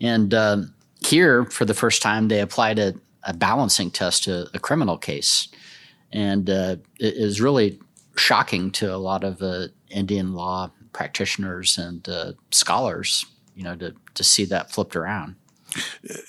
And 0.00 0.34
um, 0.34 0.74
here, 1.00 1.44
for 1.46 1.64
the 1.64 1.74
first 1.74 2.02
time, 2.02 2.28
they 2.28 2.40
applied 2.40 2.78
a, 2.78 2.94
a 3.22 3.32
balancing 3.32 3.90
test 3.90 4.24
to 4.24 4.48
a 4.52 4.58
criminal 4.58 4.98
case, 4.98 5.48
and 6.12 6.48
uh, 6.50 6.76
it 7.00 7.14
is 7.14 7.40
really 7.40 7.80
shocking 8.16 8.70
to 8.72 8.94
a 8.94 8.96
lot 8.96 9.24
of 9.24 9.42
uh, 9.42 9.68
Indian 9.90 10.34
law 10.34 10.70
practitioners 10.92 11.78
and 11.78 12.08
uh, 12.08 12.32
scholars. 12.50 13.26
You 13.54 13.64
know, 13.64 13.76
to 13.76 13.94
to 14.14 14.24
see 14.24 14.44
that 14.46 14.72
flipped 14.72 14.96
around. 14.96 15.36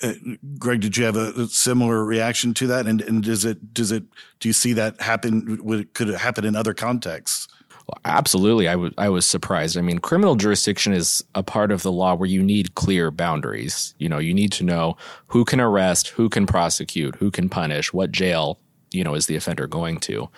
Uh, 0.02 0.12
Greg, 0.58 0.80
did 0.80 0.96
you 0.96 1.04
have 1.04 1.16
a, 1.16 1.32
a, 1.36 1.46
similar 1.46 2.04
reaction 2.04 2.52
to 2.54 2.66
that? 2.66 2.86
And, 2.86 3.00
and 3.02 3.22
does 3.22 3.44
it 3.44 3.74
does 3.74 3.92
it 3.92 4.04
do 4.40 4.48
you 4.48 4.52
see 4.52 4.72
that 4.74 5.00
happen? 5.00 5.60
Would, 5.62 5.94
could 5.94 6.08
it 6.08 6.18
happen 6.18 6.44
in 6.44 6.56
other 6.56 6.74
contexts? 6.74 7.48
Well, 7.86 8.00
absolutely, 8.04 8.66
I, 8.66 8.72
w- 8.72 8.92
I 8.98 9.08
was 9.08 9.24
surprised. 9.24 9.78
I 9.78 9.80
mean, 9.80 10.00
criminal 10.00 10.34
jurisdiction 10.34 10.92
is 10.92 11.22
a 11.36 11.44
part 11.44 11.70
of 11.70 11.82
the 11.82 11.92
law 11.92 12.16
where 12.16 12.28
you 12.28 12.42
need 12.42 12.74
clear 12.74 13.12
boundaries. 13.12 13.94
You 13.98 14.08
know, 14.08 14.18
you 14.18 14.34
need 14.34 14.50
to 14.52 14.64
know 14.64 14.96
who 15.28 15.44
can 15.44 15.60
arrest, 15.60 16.08
who 16.08 16.28
can 16.28 16.46
prosecute, 16.46 17.14
who 17.16 17.30
can 17.30 17.48
punish, 17.48 17.92
what 17.92 18.10
jail 18.10 18.58
you 18.96 19.04
know 19.04 19.14
is 19.14 19.26
the 19.26 19.36
offender 19.36 19.66
going 19.66 19.98
to. 20.00 20.28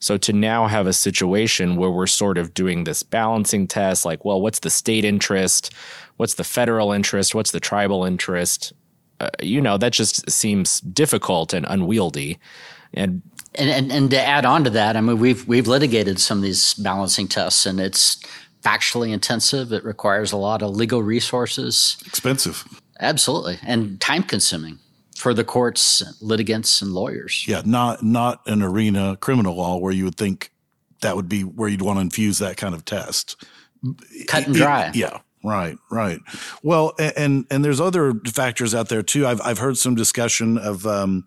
So 0.00 0.16
to 0.18 0.32
now 0.32 0.66
have 0.66 0.86
a 0.86 0.92
situation 0.92 1.76
where 1.76 1.90
we're 1.90 2.06
sort 2.06 2.38
of 2.38 2.54
doing 2.54 2.84
this 2.84 3.02
balancing 3.02 3.66
test, 3.66 4.04
like, 4.04 4.24
well, 4.24 4.40
what's 4.40 4.60
the 4.60 4.70
state 4.70 5.04
interest? 5.04 5.72
What's 6.16 6.34
the 6.34 6.44
federal 6.44 6.92
interest? 6.92 7.34
What's 7.34 7.50
the 7.50 7.60
tribal 7.60 8.04
interest? 8.04 8.72
Uh, 9.20 9.30
you 9.42 9.60
know, 9.60 9.76
that 9.76 9.92
just 9.92 10.30
seems 10.30 10.80
difficult 10.80 11.52
and 11.52 11.66
unwieldy. 11.68 12.38
And, 12.94 13.22
and 13.54 13.70
and 13.70 13.92
and 13.92 14.10
to 14.10 14.20
add 14.20 14.44
on 14.44 14.64
to 14.64 14.70
that, 14.70 14.96
I 14.96 15.00
mean, 15.00 15.18
we've 15.18 15.46
we've 15.48 15.66
litigated 15.66 16.20
some 16.20 16.38
of 16.38 16.44
these 16.44 16.74
balancing 16.74 17.26
tests, 17.26 17.66
and 17.66 17.80
it's 17.80 18.22
factually 18.62 19.12
intensive. 19.12 19.72
It 19.72 19.84
requires 19.84 20.32
a 20.32 20.36
lot 20.36 20.62
of 20.62 20.70
legal 20.76 21.02
resources. 21.02 21.96
Expensive. 22.06 22.64
Absolutely, 23.00 23.58
and 23.62 24.00
time 24.00 24.22
consuming 24.22 24.78
for 25.18 25.34
the 25.34 25.44
courts, 25.44 26.02
litigants, 26.22 26.80
and 26.80 26.92
lawyers. 26.92 27.44
Yeah, 27.46 27.62
not 27.64 28.02
not 28.02 28.40
an 28.46 28.62
arena 28.62 29.16
criminal 29.20 29.56
law 29.56 29.76
where 29.76 29.92
you 29.92 30.04
would 30.04 30.16
think 30.16 30.52
that 31.00 31.16
would 31.16 31.28
be 31.28 31.42
where 31.42 31.68
you'd 31.68 31.82
want 31.82 31.96
to 31.98 32.00
infuse 32.00 32.38
that 32.38 32.56
kind 32.56 32.74
of 32.74 32.84
test. 32.84 33.44
Cut 34.26 34.46
and 34.46 34.54
dry. 34.54 34.90
yeah, 34.94 35.18
right, 35.44 35.76
right. 35.90 36.20
Well, 36.62 36.94
and 36.98 37.46
and 37.50 37.64
there's 37.64 37.80
other 37.80 38.14
factors 38.32 38.74
out 38.74 38.88
there 38.88 39.02
too. 39.02 39.26
I've 39.26 39.40
I've 39.40 39.58
heard 39.58 39.76
some 39.76 39.94
discussion 39.94 40.56
of 40.56 40.86
um, 40.86 41.24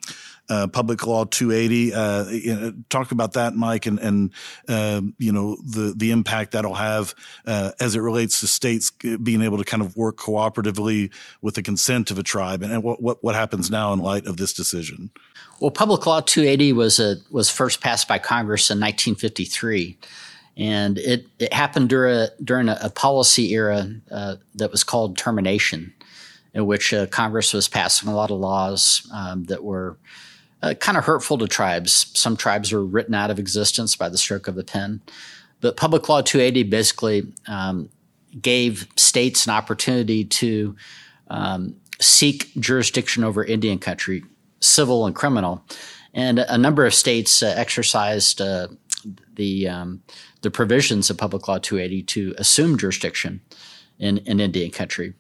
uh, 0.52 0.68
Public 0.68 1.08
Law 1.08 1.24
280. 1.24 1.94
Uh, 1.94 2.26
you 2.26 2.56
know, 2.56 2.74
talk 2.90 3.12
about 3.14 3.34
that, 3.34 3.56
Mike, 3.56 3.86
and 3.86 3.98
and 4.00 4.34
uh, 4.68 5.02
you 5.18 5.32
know 5.32 5.56
the 5.64 5.94
the 5.96 6.12
impact 6.12 6.52
that'll 6.52 6.76
have 6.76 7.16
uh, 7.48 7.72
as 7.80 7.96
it 7.96 8.02
relates 8.02 8.42
to 8.42 8.48
states 8.48 8.92
being 8.92 9.42
able 9.42 9.58
to 9.58 9.64
kind 9.64 9.82
of 9.82 9.96
work 9.96 10.18
cooperatively 10.18 11.10
with 11.42 11.56
the 11.56 11.64
consent 11.64 12.12
of 12.12 12.20
a 12.20 12.24
tribe, 12.24 12.62
and, 12.62 12.74
and 12.74 12.84
what, 12.84 13.02
what 13.02 13.24
what 13.24 13.34
happens 13.34 13.72
now 13.72 13.94
in 13.94 14.00
light 14.00 14.28
of 14.28 14.36
this 14.36 14.52
decision. 14.52 15.10
Well, 15.62 15.72
Public 15.72 16.06
Law 16.06 16.20
280 16.20 16.74
was 16.74 17.00
a 17.00 17.16
was 17.32 17.50
first 17.50 17.80
passed 17.80 18.10
by 18.10 18.20
Congress 18.20 18.70
in 18.70 18.76
1953 18.80 19.98
and 20.58 20.98
it, 20.98 21.28
it 21.40 21.54
happened 21.54 21.88
during 21.88 22.14
a, 22.14 22.30
during 22.44 22.68
a, 22.68 22.78
a 22.84 22.90
policy 22.90 23.54
era 23.54 23.90
uh, 24.12 24.36
that 24.56 24.70
was 24.70 24.84
called 24.84 25.18
termination, 25.18 25.94
in 26.54 26.66
which 26.66 26.94
uh, 26.94 27.06
Congress 27.08 27.54
was 27.54 27.70
passing 27.70 28.10
a 28.10 28.16
lot 28.16 28.32
of 28.32 28.38
laws 28.38 29.10
um, 29.14 29.46
that 29.46 29.64
were 29.64 29.98
uh, 30.62 30.74
kind 30.76 30.98
of 30.98 31.06
hurtful 31.06 31.38
to 31.40 31.48
tribes. 31.48 32.12
Some 32.14 32.38
tribes 32.38 32.72
were 32.72 32.86
written 32.86 33.14
out 33.14 33.32
of 33.32 33.40
existence 33.40 33.96
by 33.96 34.10
the 34.10 34.18
stroke 34.18 34.48
of 34.48 34.56
the 34.56 34.64
pen. 34.64 35.02
But 35.60 35.78
Public 35.78 36.08
Law 36.10 36.22
280 36.22 36.64
basically 36.64 37.34
um, 37.48 37.90
gave 38.40 38.88
states 38.96 39.46
an 39.46 39.54
opportunity 39.54 40.24
to 40.26 40.76
um, 41.30 41.76
seek 42.00 42.54
jurisdiction 42.60 43.24
over 43.24 43.44
Indian 43.44 43.80
country, 43.80 44.24
civil 44.60 45.06
and 45.06 45.16
criminal. 45.16 45.64
And 46.14 46.40
a 46.40 46.58
number 46.58 46.86
of 46.86 46.94
states 46.94 47.42
uh, 47.42 47.54
exercised 47.56 48.42
uh, 48.42 48.68
the, 49.36 49.68
um, 49.68 50.04
the 50.42 50.52
provisions 50.52 51.10
of 51.10 51.18
Public 51.18 51.48
Law 51.48 51.58
280 51.58 52.04
to 52.04 52.36
assume 52.38 52.78
jurisdiction 52.78 53.42
in, 54.00 54.18
in 54.20 54.40
Indian 54.40 54.72
country. 54.72 55.14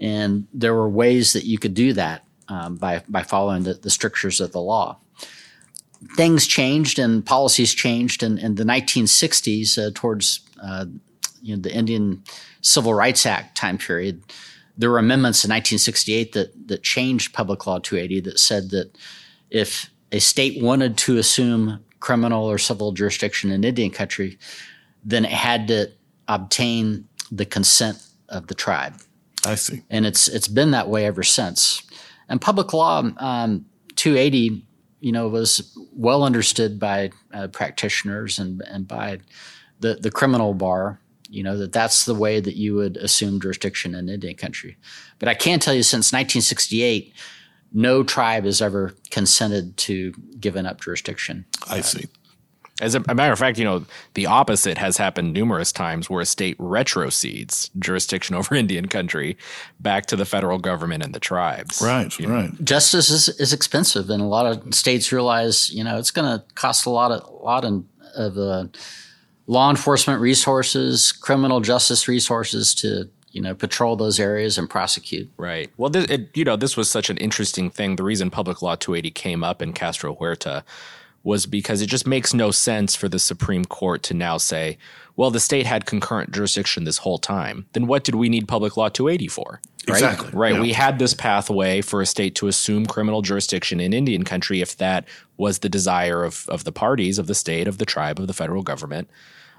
And 0.00 0.48
there 0.52 0.74
were 0.74 0.88
ways 0.88 1.34
that 1.34 1.44
you 1.44 1.58
could 1.58 1.74
do 1.74 1.92
that 1.92 2.23
um, 2.48 2.76
by 2.76 3.02
by 3.08 3.22
following 3.22 3.62
the, 3.62 3.74
the, 3.74 3.90
strictures 3.90 4.40
of 4.40 4.52
the 4.52 4.60
law. 4.60 4.98
Things 6.16 6.46
changed 6.46 6.98
and 6.98 7.24
policies 7.24 7.72
changed 7.72 8.22
in, 8.22 8.36
in 8.38 8.56
the 8.56 8.64
1960s 8.64 9.78
uh, 9.78 9.90
towards 9.94 10.40
uh, 10.62 10.86
you 11.40 11.56
know, 11.56 11.62
the 11.62 11.74
Indian 11.74 12.22
Civil 12.60 12.94
Rights 12.94 13.24
Act 13.26 13.56
time 13.56 13.78
period. 13.78 14.22
There 14.76 14.90
were 14.90 14.98
amendments 14.98 15.44
in 15.44 15.48
1968 15.48 16.32
that 16.32 16.68
that 16.68 16.82
changed 16.82 17.32
Public 17.32 17.66
Law 17.66 17.78
280 17.78 18.20
that 18.28 18.38
said 18.38 18.70
that 18.70 18.96
if 19.50 19.90
a 20.12 20.18
state 20.18 20.62
wanted 20.62 20.96
to 20.98 21.16
assume 21.18 21.84
criminal 22.00 22.44
or 22.44 22.58
civil 22.58 22.92
jurisdiction 22.92 23.50
in 23.50 23.64
Indian 23.64 23.90
country, 23.90 24.38
then 25.04 25.24
it 25.24 25.30
had 25.30 25.68
to 25.68 25.90
obtain 26.28 27.08
the 27.30 27.46
consent 27.46 27.98
of 28.28 28.46
the 28.46 28.54
tribe. 28.54 28.94
I 29.46 29.54
see. 29.54 29.82
And 29.90 30.06
it's 30.06 30.28
it's 30.28 30.48
been 30.48 30.70
that 30.72 30.88
way 30.88 31.06
ever 31.06 31.22
since. 31.22 31.82
And 32.28 32.40
public 32.40 32.72
law 32.72 33.02
um, 33.18 33.66
280, 33.96 34.64
you 35.00 35.12
know, 35.12 35.28
was 35.28 35.76
well 35.92 36.24
understood 36.24 36.78
by 36.78 37.10
uh, 37.32 37.48
practitioners 37.48 38.38
and 38.38 38.62
and 38.62 38.88
by 38.88 39.18
the 39.80 39.94
the 39.94 40.10
criminal 40.10 40.54
bar. 40.54 41.00
You 41.28 41.42
know 41.42 41.56
that 41.58 41.72
that's 41.72 42.04
the 42.04 42.14
way 42.14 42.40
that 42.40 42.56
you 42.56 42.74
would 42.74 42.96
assume 42.96 43.40
jurisdiction 43.40 43.94
in 43.94 44.08
Indian 44.08 44.36
country. 44.36 44.76
But 45.18 45.28
I 45.28 45.34
can 45.34 45.58
tell 45.58 45.74
you, 45.74 45.82
since 45.82 46.12
1968, 46.12 47.12
no 47.72 48.04
tribe 48.04 48.44
has 48.44 48.62
ever 48.62 48.94
consented 49.10 49.76
to 49.78 50.12
giving 50.38 50.64
up 50.64 50.80
jurisdiction. 50.80 51.44
I 51.68 51.80
see. 51.80 52.06
As 52.80 52.96
a, 52.96 53.02
a, 53.08 53.14
matter 53.14 53.32
of 53.32 53.38
fact, 53.38 53.56
you 53.56 53.64
know, 53.64 53.84
the 54.14 54.26
opposite 54.26 54.78
has 54.78 54.96
happened 54.96 55.32
numerous 55.32 55.70
times 55.70 56.10
where 56.10 56.20
a 56.20 56.26
state 56.26 56.58
retrocedes 56.58 57.70
jurisdiction 57.78 58.34
over 58.36 58.54
Indian 58.54 58.86
country 58.86 59.36
back 59.80 60.06
to 60.06 60.16
the 60.16 60.24
federal 60.24 60.58
government 60.58 61.04
and 61.04 61.14
the 61.14 61.20
tribes. 61.20 61.80
Right, 61.80 62.16
you 62.18 62.28
right. 62.28 62.52
Know. 62.52 62.64
Justice 62.64 63.10
is, 63.10 63.28
is 63.40 63.52
expensive, 63.52 64.10
and 64.10 64.20
a 64.20 64.26
lot 64.26 64.46
of 64.46 64.74
states 64.74 65.12
realize, 65.12 65.70
you 65.70 65.84
know, 65.84 65.98
it's 65.98 66.10
going 66.10 66.26
to 66.26 66.44
cost 66.54 66.86
a 66.86 66.90
lot 66.90 67.12
of, 67.12 67.22
a 67.28 67.44
lot 67.44 67.64
of, 67.64 67.84
of 68.16 68.38
uh, 68.38 68.64
law 69.46 69.70
enforcement 69.70 70.20
resources, 70.20 71.12
criminal 71.12 71.60
justice 71.60 72.08
resources 72.08 72.74
to 72.74 73.08
you 73.34 73.40
know 73.40 73.54
patrol 73.54 73.96
those 73.96 74.18
areas 74.20 74.56
and 74.56 74.70
prosecute. 74.70 75.30
Right. 75.36 75.70
Well, 75.76 75.90
this, 75.90 76.06
it, 76.06 76.30
you 76.34 76.44
know, 76.44 76.56
this 76.56 76.76
was 76.76 76.90
such 76.90 77.10
an 77.10 77.16
interesting 77.18 77.68
thing. 77.68 77.96
The 77.96 78.04
reason 78.04 78.30
Public 78.30 78.62
Law 78.62 78.76
280 78.76 79.10
came 79.10 79.44
up 79.44 79.60
in 79.60 79.72
Castro 79.72 80.14
Huerta 80.14 80.64
was 81.24 81.46
because 81.46 81.80
it 81.80 81.86
just 81.86 82.06
makes 82.06 82.34
no 82.34 82.50
sense 82.50 82.94
for 82.94 83.08
the 83.08 83.18
Supreme 83.18 83.64
Court 83.64 84.02
to 84.04 84.14
now 84.14 84.36
say, 84.36 84.76
well, 85.16 85.30
the 85.30 85.40
state 85.40 85.64
had 85.64 85.86
concurrent 85.86 86.32
jurisdiction 86.32 86.84
this 86.84 86.98
whole 86.98 87.18
time. 87.18 87.66
Then 87.72 87.86
what 87.86 88.04
did 88.04 88.14
we 88.14 88.28
need 88.28 88.46
Public 88.46 88.76
Law 88.76 88.90
280 88.90 89.28
for? 89.28 89.60
Right? 89.88 89.94
Exactly. 89.96 90.30
Right. 90.32 90.54
Yeah. 90.54 90.60
We 90.60 90.72
had 90.72 90.98
this 90.98 91.14
pathway 91.14 91.80
for 91.80 92.02
a 92.02 92.06
state 92.06 92.34
to 92.36 92.46
assume 92.46 92.84
criminal 92.84 93.22
jurisdiction 93.22 93.80
in 93.80 93.94
Indian 93.94 94.22
country 94.24 94.60
if 94.60 94.76
that 94.76 95.08
was 95.38 95.60
the 95.60 95.68
desire 95.70 96.24
of, 96.24 96.46
of 96.50 96.64
the 96.64 96.72
parties, 96.72 97.18
of 97.18 97.26
the 97.26 97.34
state, 97.34 97.66
of 97.66 97.78
the 97.78 97.86
tribe, 97.86 98.20
of 98.20 98.26
the 98.26 98.34
federal 98.34 98.62
government. 98.62 99.08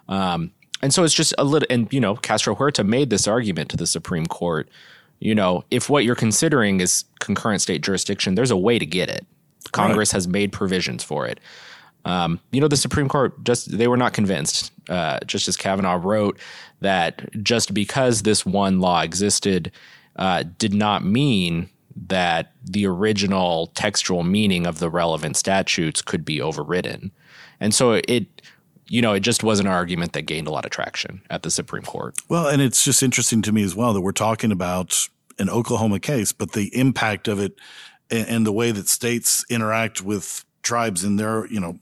Um, 0.07 0.51
and 0.83 0.93
so 0.93 1.03
it's 1.03 1.13
just 1.15 1.33
a 1.39 1.43
little, 1.43 1.67
and 1.71 1.91
you 1.91 1.99
know, 1.99 2.15
Castro 2.15 2.53
Huerta 2.53 2.83
made 2.83 3.09
this 3.09 3.27
argument 3.27 3.69
to 3.71 3.77
the 3.77 3.87
Supreme 3.87 4.27
Court. 4.27 4.69
You 5.19 5.33
know, 5.33 5.63
if 5.71 5.89
what 5.89 6.03
you're 6.03 6.15
considering 6.15 6.79
is 6.79 7.05
concurrent 7.19 7.61
state 7.61 7.81
jurisdiction, 7.81 8.35
there's 8.35 8.51
a 8.51 8.57
way 8.57 8.77
to 8.77 8.85
get 8.85 9.09
it. 9.09 9.25
Congress 9.75 10.13
right. 10.13 10.17
has 10.17 10.27
made 10.27 10.51
provisions 10.51 11.03
for 11.03 11.27
it. 11.27 11.39
Um, 12.05 12.39
you 12.51 12.61
know, 12.61 12.67
the 12.67 12.77
Supreme 12.77 13.09
Court 13.09 13.43
just 13.43 13.77
they 13.77 13.87
were 13.87 13.97
not 13.97 14.13
convinced. 14.13 14.71
Uh, 14.89 15.19
Justice 15.25 15.57
Kavanaugh 15.57 15.99
wrote 16.01 16.39
that 16.81 17.31
just 17.43 17.73
because 17.73 18.21
this 18.21 18.45
one 18.45 18.79
law 18.79 19.01
existed 19.01 19.71
uh, 20.17 20.43
did 20.57 20.73
not 20.73 21.03
mean 21.03 21.69
that 22.07 22.51
the 22.63 22.85
original 22.85 23.67
textual 23.67 24.23
meaning 24.23 24.67
of 24.67 24.79
the 24.79 24.89
relevant 24.89 25.37
statutes 25.37 26.01
could 26.01 26.23
be 26.23 26.41
overridden. 26.41 27.11
And 27.59 27.73
so 27.73 28.01
it 28.07 28.27
you 28.87 29.01
know, 29.01 29.13
it 29.13 29.21
just 29.21 29.43
was 29.43 29.59
an 29.59 29.65
argument 29.65 30.13
that 30.13 30.23
gained 30.23 30.47
a 30.47 30.51
lot 30.51 30.63
of 30.63 30.71
traction 30.71 31.21
at 31.31 31.41
the 31.41 31.49
Supreme 31.49 31.83
Court. 31.83 32.15
Well, 32.29 32.47
and 32.47 32.61
it's 32.61 32.83
just 32.83 33.01
interesting 33.01 33.41
to 33.43 33.51
me 33.51 33.63
as 33.63 33.75
well 33.75 33.93
that 33.93 34.01
we're 34.01 34.11
talking 34.11 34.51
about 34.51 35.09
an 35.39 35.49
Oklahoma 35.49 35.99
case, 35.99 36.31
but 36.31 36.51
the 36.51 36.67
impact 36.77 37.27
of 37.27 37.39
it 37.39 37.59
and, 38.09 38.27
and 38.27 38.45
the 38.45 38.51
way 38.51 38.71
that 38.71 38.87
states 38.87 39.45
interact 39.49 40.01
with 40.01 40.45
tribes 40.63 41.03
in 41.03 41.15
their, 41.15 41.45
you 41.47 41.59
know, 41.59 41.77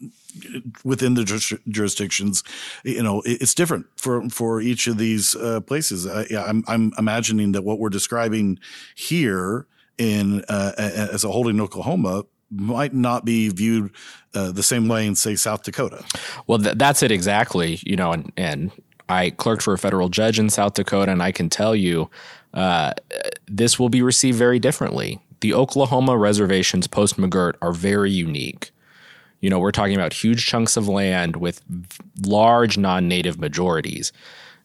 within 0.84 1.14
the 1.14 1.24
jurisdictions, 1.70 2.44
you 2.84 3.02
know, 3.02 3.22
it's 3.26 3.54
different 3.54 3.88
for 3.96 4.30
for 4.30 4.62
each 4.62 4.88
of 4.88 4.98
these 4.98 5.36
uh, 5.36 5.62
places. 5.62 6.06
Uh, 6.06 6.26
yeah, 6.30 6.44
I'm 6.44 6.64
I'm 6.68 6.92
imagining 6.98 7.54
that 7.54 7.64
what 7.64 7.80
we're 7.80 7.90
describing 7.90 8.60
here 8.96 9.66
in 9.98 10.44
uh, 10.50 10.74
as 10.78 11.24
a 11.24 11.32
holding 11.32 11.56
in 11.56 11.62
Oklahoma 11.62 12.24
might 12.50 12.94
not 12.94 13.26
be 13.26 13.50
viewed 13.50 13.92
uh, 14.36 14.52
the 14.52 14.64
same 14.64 14.88
way 14.88 15.08
in 15.08 15.16
say 15.16 15.36
South 15.36 15.64
Dakota. 15.64 16.04
Well, 16.48 16.60
th- 16.60 16.78
that's 16.78 17.02
it 17.04 17.12
exactly. 17.12 17.80
You 17.84 17.96
know, 17.96 18.12
and 18.12 18.32
and 18.38 18.72
I 19.10 19.32
clerked 19.32 19.62
for 19.62 19.74
a 19.74 19.78
federal 19.78 20.10
judge 20.10 20.40
in 20.40 20.50
South 20.50 20.74
Dakota, 20.74 21.12
and 21.12 21.22
I 21.22 21.32
can 21.32 21.50
tell 21.50 21.76
you 21.76 22.10
uh, 22.54 22.94
this 23.48 23.80
will 23.80 23.90
be 23.90 24.02
received 24.02 24.38
very 24.38 24.60
differently. 24.60 25.20
The 25.44 25.54
Oklahoma 25.54 26.18
reservations 26.18 26.88
post 26.88 27.18
McGirt 27.18 27.56
are 27.62 27.74
very 27.74 28.10
unique. 28.10 28.72
You 29.42 29.50
know, 29.50 29.60
we're 29.60 29.74
talking 29.74 29.94
about 29.94 30.14
huge 30.14 30.46
chunks 30.46 30.78
of 30.78 30.88
land 30.88 31.36
with 31.36 31.62
large 32.26 32.78
non-native 32.78 33.38
majorities. 33.38 34.14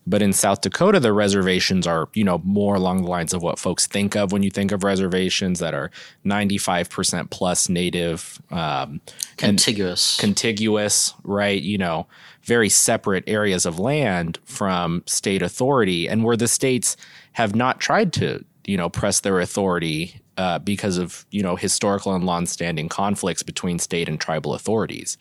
But 0.06 0.22
in 0.22 0.32
South 0.32 0.60
Dakota, 0.60 1.00
the 1.00 1.12
reservations 1.12 1.84
are, 1.88 2.08
you 2.14 2.22
know, 2.22 2.40
more 2.44 2.76
along 2.76 3.02
the 3.02 3.08
lines 3.08 3.34
of 3.34 3.42
what 3.42 3.58
folks 3.58 3.88
think 3.88 4.14
of 4.14 4.30
when 4.30 4.44
you 4.44 4.50
think 4.50 4.70
of 4.70 4.84
reservations 4.84 5.58
that 5.58 5.74
are 5.74 5.90
95% 6.24 7.28
plus 7.30 7.68
native. 7.68 8.40
Um, 8.52 9.00
contiguous. 9.36 10.16
Contiguous, 10.16 11.12
right? 11.24 11.60
You 11.60 11.78
know, 11.78 12.06
very 12.42 12.68
separate 12.68 13.24
areas 13.26 13.66
of 13.66 13.80
land 13.80 14.38
from 14.44 15.02
state 15.06 15.42
authority 15.42 16.08
and 16.08 16.22
where 16.22 16.36
the 16.36 16.46
states 16.46 16.96
have 17.32 17.56
not 17.56 17.80
tried 17.80 18.12
to, 18.12 18.44
you 18.64 18.76
know, 18.76 18.88
press 18.88 19.18
their 19.18 19.40
authority 19.40 20.20
uh, 20.38 20.58
because 20.60 20.96
of, 20.96 21.26
you 21.30 21.42
know, 21.42 21.56
historical 21.56 22.14
and 22.14 22.24
longstanding 22.24 22.88
conflicts 22.88 23.42
between 23.42 23.78
state 23.78 24.08
and 24.08 24.18
tribal 24.18 24.54
authorities. 24.54 25.18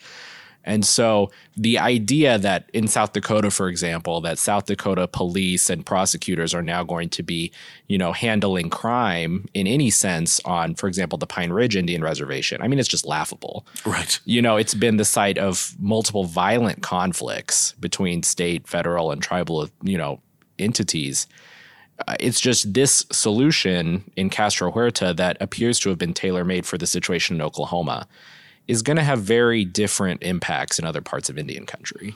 And 0.63 0.85
so 0.85 1.31
the 1.55 1.79
idea 1.79 2.37
that 2.37 2.69
in 2.73 2.89
South 2.89 3.13
Dakota, 3.13 3.49
for 3.51 3.69
example, 3.69 4.19
that 4.21 4.37
South 4.37 4.65
Dakota 4.65 5.07
police 5.07 5.69
and 5.69 5.85
prosecutors 5.85 6.53
are 6.53 6.61
now 6.61 6.83
going 6.83 7.07
to 7.09 7.23
be, 7.23 7.53
you 7.87 7.97
know, 7.97 8.11
handling 8.11 8.69
crime 8.69 9.45
in 9.53 9.65
any 9.65 9.89
sense 9.89 10.41
on, 10.43 10.75
for 10.75 10.89
example, 10.89 11.17
the 11.17 11.25
Pine 11.25 11.51
Ridge 11.51 11.77
Indian 11.77 12.03
Reservation. 12.03 12.61
I 12.61 12.67
mean, 12.67 12.79
it's 12.79 12.89
just 12.89 13.05
laughable. 13.05 13.65
Right. 13.85 14.19
You 14.25 14.41
know, 14.41 14.57
it's 14.57 14.73
been 14.73 14.97
the 14.97 15.05
site 15.05 15.37
of 15.37 15.73
multiple 15.79 16.25
violent 16.25 16.83
conflicts 16.83 17.71
between 17.79 18.21
state, 18.23 18.67
federal, 18.67 19.11
and 19.11 19.23
tribal, 19.23 19.69
you 19.81 19.97
know, 19.97 20.19
entities. 20.59 21.27
Uh, 22.07 22.15
it's 22.19 22.39
just 22.39 22.73
this 22.73 23.05
solution 23.11 24.09
in 24.15 24.29
Castro 24.29 24.71
Huerta 24.71 25.13
that 25.15 25.37
appears 25.39 25.79
to 25.79 25.89
have 25.89 25.97
been 25.97 26.13
tailor 26.13 26.43
made 26.43 26.65
for 26.65 26.77
the 26.77 26.87
situation 26.87 27.35
in 27.35 27.41
Oklahoma 27.41 28.07
is 28.67 28.81
going 28.81 28.97
to 28.97 29.03
have 29.03 29.21
very 29.21 29.63
different 29.63 30.21
impacts 30.23 30.77
in 30.77 30.85
other 30.85 31.01
parts 31.01 31.29
of 31.29 31.37
Indian 31.37 31.65
country. 31.65 32.13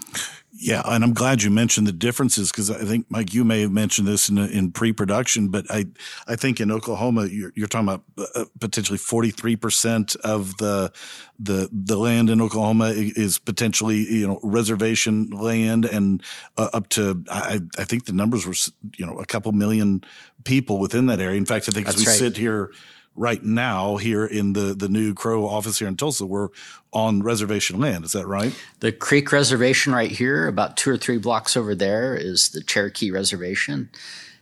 Yeah, 0.53 0.81
and 0.85 1.03
I'm 1.03 1.13
glad 1.13 1.41
you 1.41 1.49
mentioned 1.49 1.87
the 1.87 1.93
differences 1.93 2.51
because 2.51 2.69
I 2.69 2.83
think 2.83 3.05
Mike, 3.09 3.33
you 3.33 3.45
may 3.45 3.61
have 3.61 3.71
mentioned 3.71 4.07
this 4.07 4.29
in, 4.29 4.37
in 4.37 4.71
pre-production, 4.71 5.47
but 5.47 5.65
I 5.69 5.85
I 6.27 6.35
think 6.35 6.59
in 6.59 6.71
Oklahoma 6.71 7.25
you're, 7.25 7.53
you're 7.55 7.67
talking 7.67 7.87
about 7.87 8.03
uh, 8.35 8.45
potentially 8.59 8.97
43 8.97 9.55
percent 9.55 10.15
of 10.17 10.57
the 10.57 10.91
the 11.39 11.69
the 11.71 11.97
land 11.97 12.29
in 12.29 12.41
Oklahoma 12.41 12.91
is 12.95 13.39
potentially 13.39 14.05
you 14.13 14.27
know 14.27 14.39
reservation 14.43 15.29
land, 15.29 15.85
and 15.85 16.21
uh, 16.57 16.69
up 16.73 16.89
to 16.89 17.23
I 17.31 17.61
I 17.79 17.85
think 17.85 18.05
the 18.05 18.13
numbers 18.13 18.45
were 18.45 18.53
you 18.97 19.05
know 19.05 19.19
a 19.19 19.25
couple 19.25 19.53
million 19.53 20.03
people 20.43 20.79
within 20.79 21.05
that 21.07 21.21
area. 21.21 21.37
In 21.37 21.45
fact, 21.45 21.69
I 21.69 21.71
think 21.71 21.85
That's 21.85 21.97
as 21.97 22.05
we 22.05 22.11
right. 22.11 22.19
sit 22.19 22.37
here 22.37 22.71
right 23.15 23.43
now 23.43 23.97
here 23.97 24.25
in 24.25 24.53
the, 24.53 24.73
the 24.73 24.87
new 24.87 25.13
Crowe 25.13 25.45
office 25.45 25.79
here 25.79 25.87
in 25.87 25.97
Tulsa. 25.97 26.25
We're 26.25 26.49
on 26.93 27.23
reservation 27.23 27.79
land. 27.79 28.05
Is 28.05 28.11
that 28.13 28.27
right? 28.27 28.53
The 28.79 28.91
Creek 28.91 29.31
Reservation 29.31 29.93
right 29.93 30.11
here, 30.11 30.47
about 30.47 30.77
two 30.77 30.91
or 30.91 30.97
three 30.97 31.17
blocks 31.17 31.55
over 31.55 31.75
there, 31.75 32.15
is 32.15 32.49
the 32.49 32.61
Cherokee 32.61 33.11
Reservation. 33.11 33.89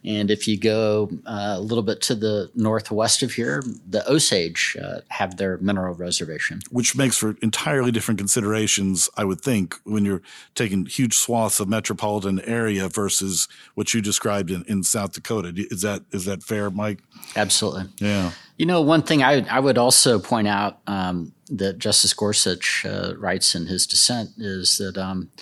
And 0.05 0.31
if 0.31 0.47
you 0.47 0.57
go 0.57 1.09
uh, 1.25 1.55
a 1.57 1.59
little 1.59 1.83
bit 1.83 2.01
to 2.03 2.15
the 2.15 2.49
northwest 2.55 3.21
of 3.21 3.33
here, 3.33 3.61
the 3.87 4.09
Osage 4.09 4.77
uh, 4.81 5.01
have 5.09 5.35
their 5.35 5.57
mineral 5.57 5.93
reservation. 5.93 6.61
Which 6.71 6.95
makes 6.95 7.17
for 7.17 7.35
entirely 7.41 7.91
different 7.91 8.17
considerations, 8.17 9.09
I 9.17 9.25
would 9.25 9.41
think, 9.41 9.75
when 9.83 10.05
you're 10.05 10.21
taking 10.55 10.85
huge 10.85 11.15
swaths 11.15 11.59
of 11.59 11.67
metropolitan 11.67 12.39
area 12.41 12.87
versus 12.87 13.49
what 13.75 13.93
you 13.93 14.01
described 14.01 14.51
in, 14.51 14.63
in 14.67 14.83
South 14.83 15.11
Dakota. 15.11 15.51
Is 15.55 15.81
that 15.81 16.03
is 16.11 16.23
that 16.25 16.43
fair, 16.43 16.69
Mike? 16.69 16.99
Absolutely. 17.35 17.85
Yeah. 17.99 18.31
You 18.55 18.65
know, 18.65 18.81
one 18.81 19.01
thing 19.01 19.21
I, 19.21 19.45
I 19.49 19.59
would 19.59 19.77
also 19.77 20.17
point 20.19 20.47
out 20.47 20.79
um, 20.87 21.33
that 21.49 21.77
Justice 21.77 22.13
Gorsuch 22.13 22.85
uh, 22.85 23.15
writes 23.17 23.53
in 23.53 23.67
his 23.67 23.85
dissent 23.85 24.29
is 24.37 24.77
that 24.77 24.97
um,– 24.97 25.29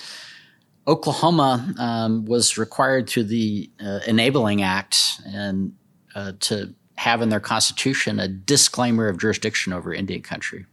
Oklahoma 0.88 1.74
um, 1.78 2.26
was 2.26 2.58
required 2.58 3.10
through 3.10 3.26
the 3.26 3.70
uh, 3.84 4.00
Enabling 4.08 4.62
Act 4.62 5.22
and 5.26 5.74
uh, 6.16 6.32
to 6.40 6.74
have 6.96 7.22
in 7.22 7.30
their 7.30 7.42
constitution 7.42 8.20
a 8.20 8.28
disclaimer 8.28 9.08
of 9.08 9.20
jurisdiction 9.20 9.74
over 9.74 9.94
Indian 9.94 10.22
country, 10.22 10.66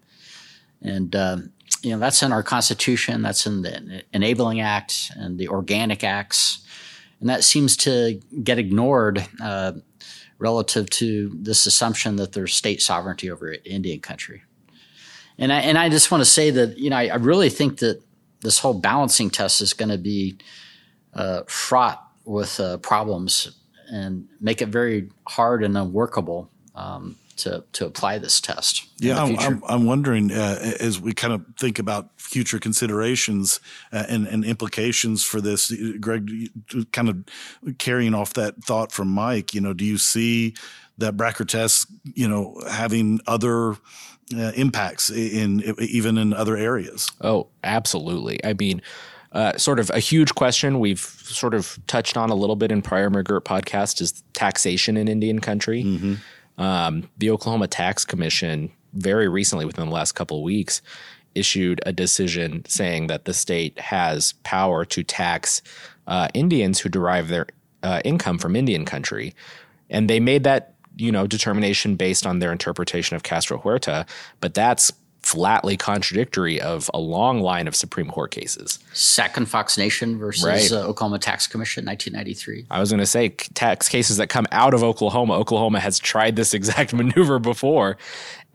and 0.81 1.15
um, 1.17 1.53
you 1.83 1.91
know 1.91 1.99
that's 1.99 2.23
in 2.23 2.33
our 2.33 2.45
constitution. 2.45 3.23
That's 3.23 3.45
in 3.45 3.63
the 3.63 4.05
Enabling 4.13 4.61
Act 4.61 5.11
and 5.17 5.37
the 5.39 5.49
Organic 5.49 6.05
Acts, 6.05 6.65
and 7.19 7.29
that 7.29 7.43
seems 7.43 7.77
to 7.79 8.21
get 8.43 8.59
ignored 8.59 9.27
uh, 9.43 9.73
relative 10.39 10.89
to 10.91 11.33
this 11.35 11.67
assumption 11.67 12.17
that 12.17 12.33
there's 12.33 12.55
state 12.55 12.81
sovereignty 12.81 13.31
over 13.31 13.57
Indian 13.65 13.99
country. 13.99 14.43
And 15.39 15.53
I 15.53 15.61
and 15.61 15.77
I 15.77 15.89
just 15.89 16.13
want 16.13 16.21
to 16.21 16.31
say 16.31 16.51
that 16.51 16.79
you 16.79 16.89
know 16.89 16.97
I, 16.97 17.09
I 17.09 17.17
really 17.17 17.51
think 17.51 17.79
that 17.81 18.01
this 18.45 18.61
whole 18.61 18.75
balancing 18.75 19.31
test 19.31 19.61
is 19.61 19.73
going 19.73 19.89
to 19.89 19.99
be 19.99 20.37
uh, 21.15 21.43
fraught 21.49 22.07
with 22.25 22.61
uh, 22.61 22.77
problems 22.79 23.59
and 23.91 24.29
make 24.41 24.63
it 24.63 24.69
very 24.69 25.11
hard 25.27 25.65
and 25.65 25.77
unworkable. 25.77 26.51
Um, 26.75 27.17
to 27.37 27.65
to 27.73 27.87
apply 27.87 28.19
this 28.19 28.41
test. 28.41 28.87
Yeah, 28.99 29.23
I'm, 29.23 29.39
I'm, 29.39 29.63
I'm, 29.69 29.87
wondering 29.87 30.31
uh, 30.31 30.75
as 30.81 31.01
we 31.01 31.13
kind 31.13 31.33
of 31.33 31.45
think 31.59 31.79
about 31.79 32.11
future 32.17 32.59
considerations 32.59 33.61
uh, 33.93 34.05
and, 34.09 34.27
and 34.27 34.45
implications 34.45 35.25
for 35.25 35.41
this, 35.41 35.73
Greg, 36.01 36.31
kind 36.93 37.09
of 37.09 37.77
carrying 37.79 38.15
off 38.15 38.35
that 38.35 38.63
thought 38.63 38.93
from 38.93 39.09
Mike. 39.09 39.55
You 39.55 39.61
know, 39.61 39.73
do 39.73 39.85
you 39.85 39.99
see 39.99 40.55
that 40.99 41.17
Bracker 41.17 41.45
test, 41.45 41.87
you 42.15 42.29
know, 42.29 42.61
having 42.71 43.21
other 43.27 43.73
uh, 44.37 44.53
impacts 44.55 45.11
in, 45.11 45.61
in 45.61 45.75
even 45.81 46.19
in 46.19 46.33
other 46.33 46.57
areas? 46.57 47.11
Oh, 47.21 47.49
absolutely. 47.63 48.45
I 48.45 48.55
mean. 48.55 48.83
Uh, 49.33 49.59
sort 49.59 49.81
of 49.81 49.91
a 49.91 49.99
huge 49.99 50.33
question 50.37 50.79
we've 50.79 51.01
sort 51.01 51.55
of 51.55 51.77
touched 51.89 52.17
on 52.17 52.31
a 52.31 52.37
little 52.37 52.55
bit 52.55 52.71
in 52.71 52.81
prior 52.81 53.11
McGirt 53.11 53.41
podcast 53.41 54.01
is 54.01 54.23
taxation 54.33 54.97
in 54.97 55.09
Indian 55.09 55.41
country. 55.41 55.83
Mm-hmm. 55.83 56.63
Um, 56.63 57.11
the 57.19 57.31
Oklahoma 57.31 57.67
Tax 57.67 58.05
Commission 58.05 58.71
very 58.93 59.29
recently, 59.29 59.65
within 59.65 59.87
the 59.87 59.93
last 59.93 60.13
couple 60.13 60.39
of 60.39 60.45
weeks, 60.45 60.83
issued 61.35 61.81
a 61.85 61.93
decision 61.93 62.65
saying 62.69 63.09
that 63.09 63.25
the 63.25 63.35
state 63.35 63.79
has 63.81 64.35
power 64.45 64.85
to 64.85 65.03
tax 65.03 65.63
uh, 66.07 66.29
Indians 66.33 66.79
who 66.79 66.89
derive 66.89 67.29
their 67.29 67.47
uh, 67.83 68.01
income 68.05 68.39
from 68.39 68.55
Indian 68.55 68.85
country, 68.85 69.35
and 69.91 70.09
they 70.09 70.21
made 70.21 70.45
that 70.45 70.74
you 70.97 71.13
know 71.13 71.27
determination 71.27 71.97
based 71.97 72.27
on 72.27 72.39
their 72.39 72.53
interpretation 72.53 73.17
of 73.17 73.23
Castro 73.23 73.59
Huerta, 73.59 74.07
but 74.41 74.55
that's 74.55 74.93
flatly 75.25 75.75
contradictory 75.75 76.61
of 76.61 76.91
a 76.93 76.99
long 76.99 77.41
line 77.41 77.67
of 77.67 77.75
Supreme 77.75 78.09
Court 78.09 78.31
cases. 78.31 78.79
Sac 78.93 79.39
and 79.39 79.49
Fox 79.49 79.79
Nation 79.79 80.19
versus 80.19 80.45
right. 80.45 80.71
uh, 80.71 80.87
Oklahoma 80.87 81.19
Tax 81.19 81.47
Commission, 81.47 81.87
1993. 81.87 82.67
I 82.71 82.79
was 82.79 82.91
going 82.91 83.01
to 83.01 83.07
say 83.07 83.31
tax 83.31 83.89
cases 83.89 84.19
that 84.19 84.29
come 84.29 84.47
out 84.53 84.75
of 84.75 84.83
Oklahoma. 84.83 85.35
Oklahoma 85.35 85.81
has 85.81 85.99
tried 85.99 86.37
this 86.37 86.53
exact 86.55 86.93
maneuver 86.93 87.39
before. 87.39 87.97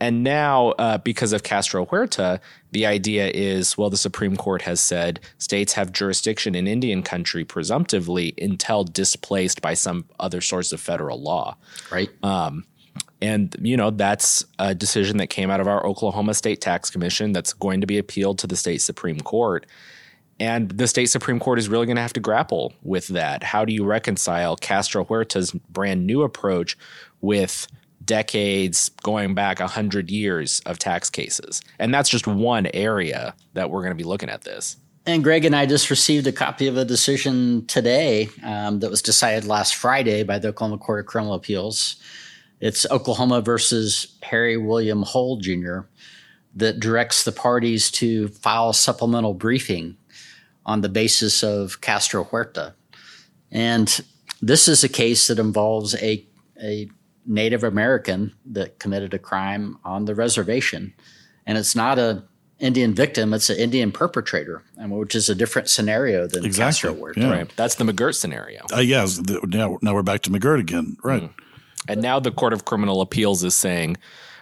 And 0.00 0.24
now, 0.24 0.68
uh, 0.70 0.98
because 0.98 1.34
of 1.34 1.42
Castro 1.42 1.84
Huerta, 1.84 2.40
the 2.72 2.86
idea 2.86 3.28
is 3.28 3.76
well, 3.76 3.90
the 3.90 3.98
Supreme 3.98 4.34
Court 4.34 4.62
has 4.62 4.80
said 4.80 5.20
states 5.38 5.74
have 5.74 5.92
jurisdiction 5.92 6.54
in 6.54 6.66
Indian 6.66 7.02
country 7.02 7.44
presumptively 7.44 8.34
until 8.40 8.82
displaced 8.82 9.60
by 9.60 9.74
some 9.74 10.06
other 10.18 10.40
source 10.40 10.72
of 10.72 10.80
federal 10.80 11.20
law. 11.20 11.56
Right. 11.92 12.08
Um, 12.22 12.64
and, 13.22 13.54
you 13.60 13.76
know, 13.76 13.90
that's 13.90 14.44
a 14.58 14.74
decision 14.74 15.18
that 15.18 15.26
came 15.26 15.50
out 15.50 15.60
of 15.60 15.68
our 15.68 15.84
Oklahoma 15.84 16.32
State 16.32 16.62
Tax 16.62 16.88
Commission 16.88 17.32
that's 17.32 17.52
going 17.52 17.82
to 17.82 17.86
be 17.86 17.98
appealed 17.98 18.38
to 18.38 18.46
the 18.46 18.56
state 18.56 18.80
Supreme 18.80 19.20
Court. 19.20 19.66
And 20.38 20.70
the 20.70 20.88
state 20.88 21.06
Supreme 21.06 21.38
Court 21.38 21.58
is 21.58 21.68
really 21.68 21.84
going 21.84 21.96
to 21.96 22.02
have 22.02 22.14
to 22.14 22.20
grapple 22.20 22.72
with 22.82 23.08
that. 23.08 23.42
How 23.42 23.66
do 23.66 23.74
you 23.74 23.84
reconcile 23.84 24.56
Castro 24.56 25.04
Huerta's 25.04 25.52
brand 25.52 26.06
new 26.06 26.22
approach 26.22 26.78
with 27.20 27.66
decades 28.04 28.90
going 29.02 29.34
back 29.34 29.60
100 29.60 30.10
years 30.10 30.60
of 30.66 30.78
tax 30.78 31.10
cases? 31.10 31.60
And 31.78 31.92
that's 31.92 32.08
just 32.08 32.26
one 32.26 32.68
area 32.74 33.34
that 33.54 33.70
we're 33.70 33.80
going 33.80 33.92
to 33.92 34.02
be 34.02 34.04
looking 34.04 34.30
at 34.30 34.42
this. 34.42 34.76
And 35.06 35.24
Greg 35.24 35.44
and 35.44 35.56
I 35.56 35.66
just 35.66 35.90
received 35.90 36.26
a 36.26 36.32
copy 36.32 36.66
of 36.66 36.76
a 36.76 36.84
decision 36.84 37.66
today 37.66 38.28
um, 38.44 38.80
that 38.80 38.90
was 38.90 39.02
decided 39.02 39.46
last 39.46 39.74
Friday 39.74 40.22
by 40.22 40.38
the 40.38 40.48
Oklahoma 40.48 40.78
Court 40.78 41.00
of 41.00 41.06
Criminal 41.06 41.34
Appeals 41.34 41.96
it's 42.60 42.88
Oklahoma 42.90 43.40
versus 43.40 44.18
Harry 44.22 44.56
William 44.56 45.02
Hull 45.02 45.38
Jr. 45.38 45.80
that 46.54 46.78
directs 46.78 47.24
the 47.24 47.32
parties 47.32 47.90
to 47.92 48.28
file 48.28 48.72
supplemental 48.72 49.34
briefing 49.34 49.96
on 50.66 50.82
the 50.82 50.90
basis 50.90 51.42
of 51.42 51.80
Castro 51.80 52.22
Huerta. 52.24 52.74
And 53.50 54.00
this 54.42 54.68
is 54.68 54.84
a 54.84 54.88
case 54.88 55.26
that 55.28 55.38
involves 55.38 55.94
a, 55.96 56.24
a 56.62 56.90
Native 57.30 57.62
American 57.62 58.34
that 58.44 58.80
committed 58.80 59.14
a 59.14 59.18
crime 59.18 59.78
on 59.84 60.04
the 60.04 60.14
reservation. 60.16 60.92
And 61.46 61.56
it's 61.56 61.76
not 61.76 61.98
an 61.98 62.24
Indian 62.58 62.92
victim, 62.92 63.32
it's 63.32 63.48
an 63.48 63.56
Indian 63.56 63.92
perpetrator, 63.92 64.62
which 64.76 65.14
is 65.14 65.28
a 65.28 65.34
different 65.34 65.70
scenario 65.70 66.26
than 66.26 66.44
exactly. 66.44 66.90
Castro 66.90 66.94
Huerta. 66.94 67.20
Yeah. 67.20 67.30
Right. 67.30 67.52
That's 67.56 67.76
the 67.76 67.84
McGirt 67.84 68.16
scenario. 68.16 68.66
Uh, 68.72 68.80
yes. 68.80 69.20
Now, 69.46 69.78
now 69.80 69.94
we're 69.94 70.02
back 70.02 70.22
to 70.22 70.30
McGirt 70.30 70.58
again. 70.58 70.96
Right. 71.04 71.22
Mm. 71.22 71.32
And 71.88 72.02
now 72.02 72.18
the 72.18 72.32
Court 72.32 72.52
of 72.52 72.64
Criminal 72.64 73.00
Appeals 73.00 73.44
is 73.44 73.54
saying, 73.54 73.96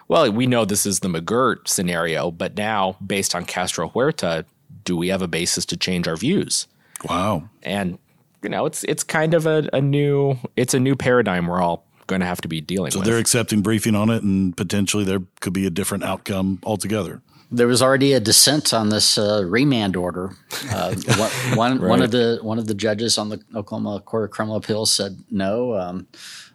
well, 0.09 0.33
we 0.33 0.47
know 0.47 0.65
this 0.65 0.87
is 0.87 1.01
the 1.01 1.09
McGirt 1.09 1.69
scenario, 1.69 2.31
but 2.31 2.57
now, 2.57 2.97
based 3.07 3.35
on 3.35 3.45
Castro 3.45 3.91
Huerta, 3.91 4.47
do 4.85 4.97
we 4.97 5.09
have 5.09 5.21
a 5.21 5.29
basis 5.29 5.67
to 5.67 5.77
change 5.77 6.09
our 6.09 6.17
views? 6.17 6.67
Wow. 7.09 7.51
And 7.63 7.99
you 8.43 8.49
know, 8.49 8.67
it's 8.67 8.85
it's 8.85 9.05
kind 9.05 9.35
of 9.35 9.47
a, 9.47 9.69
a 9.73 9.81
new 9.81 10.39
it's 10.57 10.73
a 10.73 10.81
new 10.81 10.97
paradigm 10.97 11.47
we're 11.47 11.61
all 11.61 11.85
going 12.09 12.21
to 12.21 12.27
have 12.27 12.41
to 12.41 12.49
be 12.49 12.61
dealing 12.61 12.91
so 12.91 12.99
with. 12.99 13.07
So 13.07 13.11
they're 13.11 13.21
accepting 13.21 13.63
briefing 13.63 13.95
on 13.95 14.11
it, 14.11 14.25
and 14.25 14.57
potentially 14.57 15.05
there 15.05 15.21
could 15.41 15.53
be 15.53 15.67
a 15.67 15.71
different 15.71 16.03
outcome 16.03 16.59
altogether. 16.65 17.23
There 17.51 17.69
was 17.69 17.81
already 17.81 18.13
a 18.13 18.21
dissent 18.21 18.75
on 18.75 18.89
this 18.89 19.17
uh, 19.17 19.45
remand 19.47 19.97
order. 19.97 20.33
Uh, 20.71 20.95
one 21.55 21.81
one, 21.81 22.03
of 22.03 22.11
the 22.11 22.41
one 22.43 22.59
of 22.59 22.67
the 22.67 22.75
judges 22.75 23.17
on 23.17 23.29
the 23.29 23.41
Oklahoma 23.55 24.01
Court 24.01 24.25
of 24.25 24.31
Criminal 24.31 24.57
Appeals 24.57 24.93
said 24.93 25.17
no. 25.31 25.75
Um, 25.75 26.09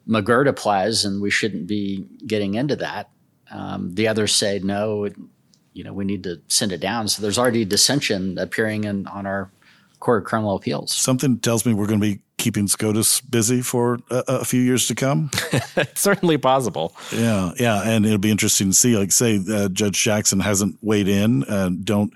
McGirt 0.07 0.47
applies, 0.49 1.05
and 1.05 1.21
we 1.21 1.29
shouldn't 1.29 1.65
be 1.65 2.05
getting 2.27 2.55
into 2.55 2.75
that. 2.75 3.09
Um, 3.49 3.95
the 3.95 4.07
others 4.07 4.35
say 4.35 4.59
no, 4.59 5.07
you 5.73 5.83
know, 5.83 5.93
we 5.93 6.05
need 6.05 6.23
to 6.23 6.41
send 6.47 6.71
it 6.71 6.79
down. 6.79 7.07
So 7.07 7.21
there's 7.21 7.37
already 7.37 7.65
dissension 7.65 8.37
appearing 8.37 8.83
in 8.83 9.07
on 9.07 9.25
our 9.25 9.49
Court 10.03 10.23
of 10.23 10.27
Criminal 10.27 10.55
Appeals. 10.55 10.93
Something 10.93 11.39
tells 11.39 11.65
me 11.65 11.73
we're 11.73 11.87
going 11.87 12.01
to 12.01 12.05
be 12.05 12.21
keeping 12.37 12.67
SCOTUS 12.67 13.21
busy 13.21 13.61
for 13.61 13.99
a, 14.11 14.23
a 14.27 14.45
few 14.45 14.59
years 14.59 14.85
to 14.87 14.95
come. 14.95 15.31
it's 15.77 16.01
certainly 16.01 16.37
possible. 16.37 16.93
Yeah, 17.13 17.53
yeah, 17.57 17.81
and 17.83 18.05
it'll 18.05 18.17
be 18.17 18.29
interesting 18.29 18.67
to 18.67 18.73
see. 18.73 18.97
Like, 18.97 19.13
say, 19.13 19.39
uh, 19.49 19.69
Judge 19.69 20.03
Jackson 20.03 20.41
hasn't 20.41 20.77
weighed 20.81 21.07
in. 21.07 21.45
Uh, 21.45 21.69
don't 21.83 22.13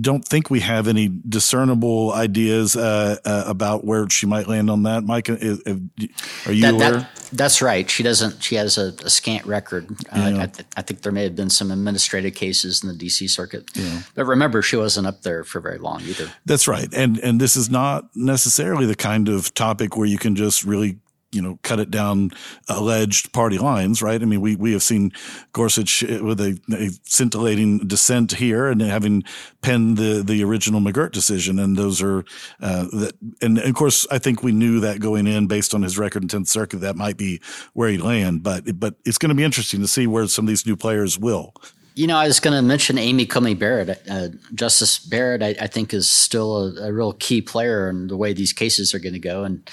don't 0.00 0.26
think 0.26 0.50
we 0.50 0.60
have 0.60 0.88
any 0.88 1.08
discernible 1.28 2.12
ideas 2.12 2.74
uh, 2.74 3.16
uh, 3.24 3.44
about 3.46 3.84
where 3.84 4.08
she 4.10 4.26
might 4.26 4.48
land 4.48 4.68
on 4.68 4.82
that. 4.82 5.04
Mike, 5.04 5.28
are 5.30 5.34
you 5.36 6.62
that, 6.62 6.74
aware? 6.74 6.92
That, 6.92 7.28
that's 7.32 7.62
right. 7.62 7.88
She 7.88 8.02
doesn't. 8.02 8.42
She 8.42 8.56
has 8.56 8.78
a, 8.78 8.94
a 9.04 9.10
scant 9.10 9.46
record. 9.46 9.88
Uh, 10.10 10.38
I, 10.40 10.46
th- 10.46 10.66
I, 10.76 10.82
think 10.82 11.02
there 11.02 11.12
may 11.12 11.22
have 11.22 11.36
been 11.36 11.50
some 11.50 11.70
administrative 11.70 12.34
cases 12.34 12.82
in 12.82 12.88
the 12.88 12.96
D.C. 12.96 13.28
circuit. 13.28 13.70
Yeah. 13.74 14.02
But 14.14 14.24
remember, 14.24 14.60
she 14.60 14.76
wasn't 14.76 15.06
up 15.06 15.22
there 15.22 15.44
for 15.44 15.60
very 15.60 15.78
long 15.78 16.02
either. 16.02 16.32
That's 16.44 16.66
right. 16.66 16.88
And 16.92 17.18
and 17.18 17.40
this 17.40 17.56
is 17.56 17.70
not 17.70 18.08
necessarily 18.16 18.86
the 18.86 18.96
kind 18.96 19.28
of 19.28 19.54
topic 19.54 19.96
where 19.96 20.06
you 20.06 20.18
can 20.18 20.34
just 20.34 20.64
really 20.64 20.98
you 21.36 21.42
know, 21.42 21.58
cut 21.62 21.78
it 21.78 21.90
down 21.90 22.30
alleged 22.68 23.32
party 23.32 23.58
lines, 23.58 24.02
right? 24.02 24.20
I 24.20 24.24
mean, 24.24 24.40
we, 24.40 24.56
we 24.56 24.72
have 24.72 24.82
seen 24.82 25.12
Gorsuch 25.52 26.02
with 26.02 26.40
a, 26.40 26.58
a 26.72 26.90
scintillating 27.04 27.78
dissent 27.86 28.32
here 28.32 28.66
and 28.68 28.80
having 28.80 29.22
penned 29.60 29.98
the, 29.98 30.22
the 30.22 30.42
original 30.42 30.80
McGirt 30.80 31.12
decision. 31.12 31.58
And 31.58 31.76
those 31.76 32.02
are, 32.02 32.24
uh, 32.60 32.86
that, 32.92 33.12
and, 33.42 33.58
of 33.58 33.74
course, 33.74 34.06
I 34.10 34.18
think 34.18 34.42
we 34.42 34.52
knew 34.52 34.80
that 34.80 35.00
going 35.00 35.26
in 35.26 35.46
based 35.46 35.74
on 35.74 35.82
his 35.82 35.98
record 35.98 36.22
in 36.22 36.28
10th 36.28 36.48
Circuit, 36.48 36.78
that 36.78 36.96
might 36.96 37.16
be 37.16 37.40
where 37.74 37.90
he'd 37.90 38.00
land, 38.00 38.42
but, 38.42 38.80
but 38.80 38.94
it's 39.04 39.18
going 39.18 39.28
to 39.28 39.34
be 39.34 39.44
interesting 39.44 39.80
to 39.80 39.88
see 39.88 40.06
where 40.06 40.26
some 40.26 40.46
of 40.46 40.48
these 40.48 40.66
new 40.66 40.76
players 40.76 41.18
will. 41.18 41.52
You 41.96 42.06
know, 42.06 42.18
I 42.18 42.26
was 42.26 42.40
going 42.40 42.54
to 42.54 42.62
mention 42.62 42.98
Amy 42.98 43.24
Coney 43.24 43.54
Barrett. 43.54 44.02
Uh, 44.08 44.28
Justice 44.54 44.98
Barrett, 44.98 45.42
I, 45.42 45.56
I, 45.64 45.66
think, 45.66 45.94
is 45.94 46.06
still 46.06 46.76
a, 46.76 46.88
a, 46.88 46.92
real 46.92 47.14
key 47.14 47.40
player 47.40 47.88
in 47.88 48.08
the 48.08 48.18
way 48.18 48.34
these 48.34 48.52
cases 48.52 48.92
are 48.92 48.98
going 48.98 49.14
to 49.14 49.18
go. 49.18 49.44
And 49.44 49.66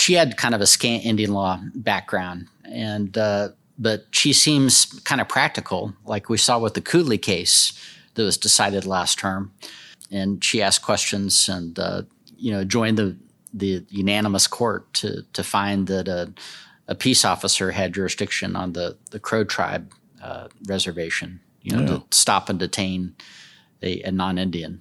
she 0.00 0.14
had 0.14 0.38
kind 0.38 0.54
of 0.54 0.62
a 0.62 0.66
scant 0.66 1.04
Indian 1.04 1.34
law 1.34 1.60
background, 1.74 2.48
and 2.64 3.16
uh, 3.18 3.50
but 3.78 4.06
she 4.12 4.32
seems 4.32 4.86
kind 5.04 5.20
of 5.20 5.28
practical, 5.28 5.92
like 6.06 6.30
we 6.30 6.38
saw 6.38 6.58
with 6.58 6.72
the 6.72 6.80
Cooley 6.80 7.18
case 7.18 7.78
that 8.14 8.22
was 8.22 8.38
decided 8.38 8.86
last 8.86 9.18
term. 9.18 9.52
And 10.10 10.42
she 10.42 10.62
asked 10.62 10.82
questions 10.82 11.48
and 11.48 11.78
uh, 11.78 12.02
you 12.36 12.50
know 12.50 12.64
joined 12.64 12.96
the 12.96 13.16
the 13.52 13.84
unanimous 13.90 14.46
court 14.46 14.92
to 14.94 15.22
to 15.34 15.42
find 15.44 15.86
that 15.88 16.08
a, 16.08 16.32
a 16.88 16.94
peace 16.94 17.24
officer 17.24 17.70
had 17.70 17.92
jurisdiction 17.92 18.56
on 18.56 18.72
the 18.72 18.96
the 19.10 19.20
Crow 19.20 19.44
tribe 19.44 19.92
uh, 20.22 20.48
reservation, 20.66 21.40
you 21.60 21.76
know, 21.76 21.82
yeah. 21.82 21.98
to 21.98 22.04
stop 22.10 22.48
and 22.48 22.58
detain 22.58 23.14
a, 23.82 24.00
a 24.02 24.10
non-Indian 24.10 24.80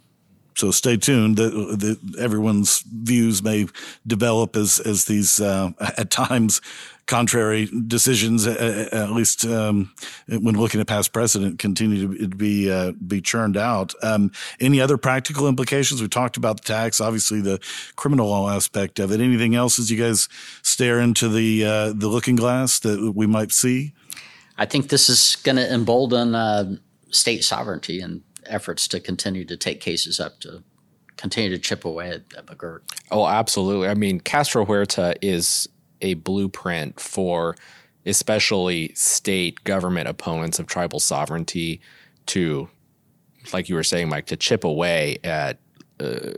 so 0.59 0.71
stay 0.71 0.97
tuned. 0.97 1.37
That, 1.37 1.51
that 1.51 2.19
everyone's 2.19 2.81
views 2.81 3.41
may 3.41 3.67
develop 4.05 4.55
as 4.55 4.79
as 4.79 5.05
these 5.05 5.39
uh, 5.39 5.71
at 5.97 6.09
times 6.09 6.61
contrary 7.09 7.67
decisions, 7.87 8.45
at 8.45 9.11
least 9.11 9.43
um, 9.43 9.91
when 10.27 10.55
looking 10.55 10.79
at 10.79 10.85
past 10.85 11.11
precedent, 11.11 11.57
continue 11.57 12.15
to 12.19 12.27
be 12.27 12.71
uh, 12.71 12.91
be 12.91 13.19
churned 13.19 13.57
out. 13.57 13.93
Um, 14.03 14.31
any 14.59 14.79
other 14.79 14.95
practical 14.95 15.47
implications? 15.47 16.01
We 16.01 16.07
talked 16.07 16.37
about 16.37 16.61
the 16.61 16.67
tax, 16.67 17.01
obviously 17.01 17.41
the 17.41 17.59
criminal 17.95 18.29
law 18.29 18.51
aspect 18.51 18.99
of 18.99 19.11
it. 19.11 19.19
Anything 19.19 19.55
else 19.55 19.79
as 19.79 19.89
you 19.89 19.97
guys 19.97 20.29
stare 20.61 20.99
into 20.99 21.27
the 21.27 21.65
uh, 21.65 21.93
the 21.93 22.07
looking 22.07 22.35
glass 22.35 22.79
that 22.81 23.13
we 23.15 23.25
might 23.25 23.51
see? 23.51 23.93
I 24.57 24.65
think 24.65 24.89
this 24.89 25.09
is 25.09 25.37
going 25.37 25.55
to 25.55 25.73
embolden 25.73 26.35
uh, 26.35 26.75
state 27.09 27.43
sovereignty 27.43 28.01
and 28.01 28.21
efforts 28.49 28.87
to 28.89 28.99
continue 28.99 29.45
to 29.45 29.55
take 29.57 29.79
cases 29.79 30.19
up 30.19 30.39
to 30.41 30.63
continue 31.17 31.49
to 31.49 31.57
chip 31.57 31.83
away 31.85 32.09
at, 32.11 32.21
at 32.37 32.59
Oh, 33.11 33.27
absolutely. 33.27 33.89
I 33.89 33.93
mean, 33.93 34.19
Castro 34.19 34.65
Huerta 34.65 35.15
is 35.21 35.67
a 36.01 36.13
blueprint 36.13 36.99
for 36.99 37.55
especially 38.05 38.93
state 38.95 39.63
government 39.63 40.07
opponents 40.07 40.59
of 40.59 40.67
tribal 40.67 40.99
sovereignty, 40.99 41.81
to, 42.27 42.69
like 43.53 43.69
you 43.69 43.75
were 43.75 43.83
saying, 43.83 44.07
Mike, 44.09 44.27
to 44.27 44.37
chip 44.37 44.63
away 44.63 45.17
at 45.23 45.59
uh, 45.99 46.31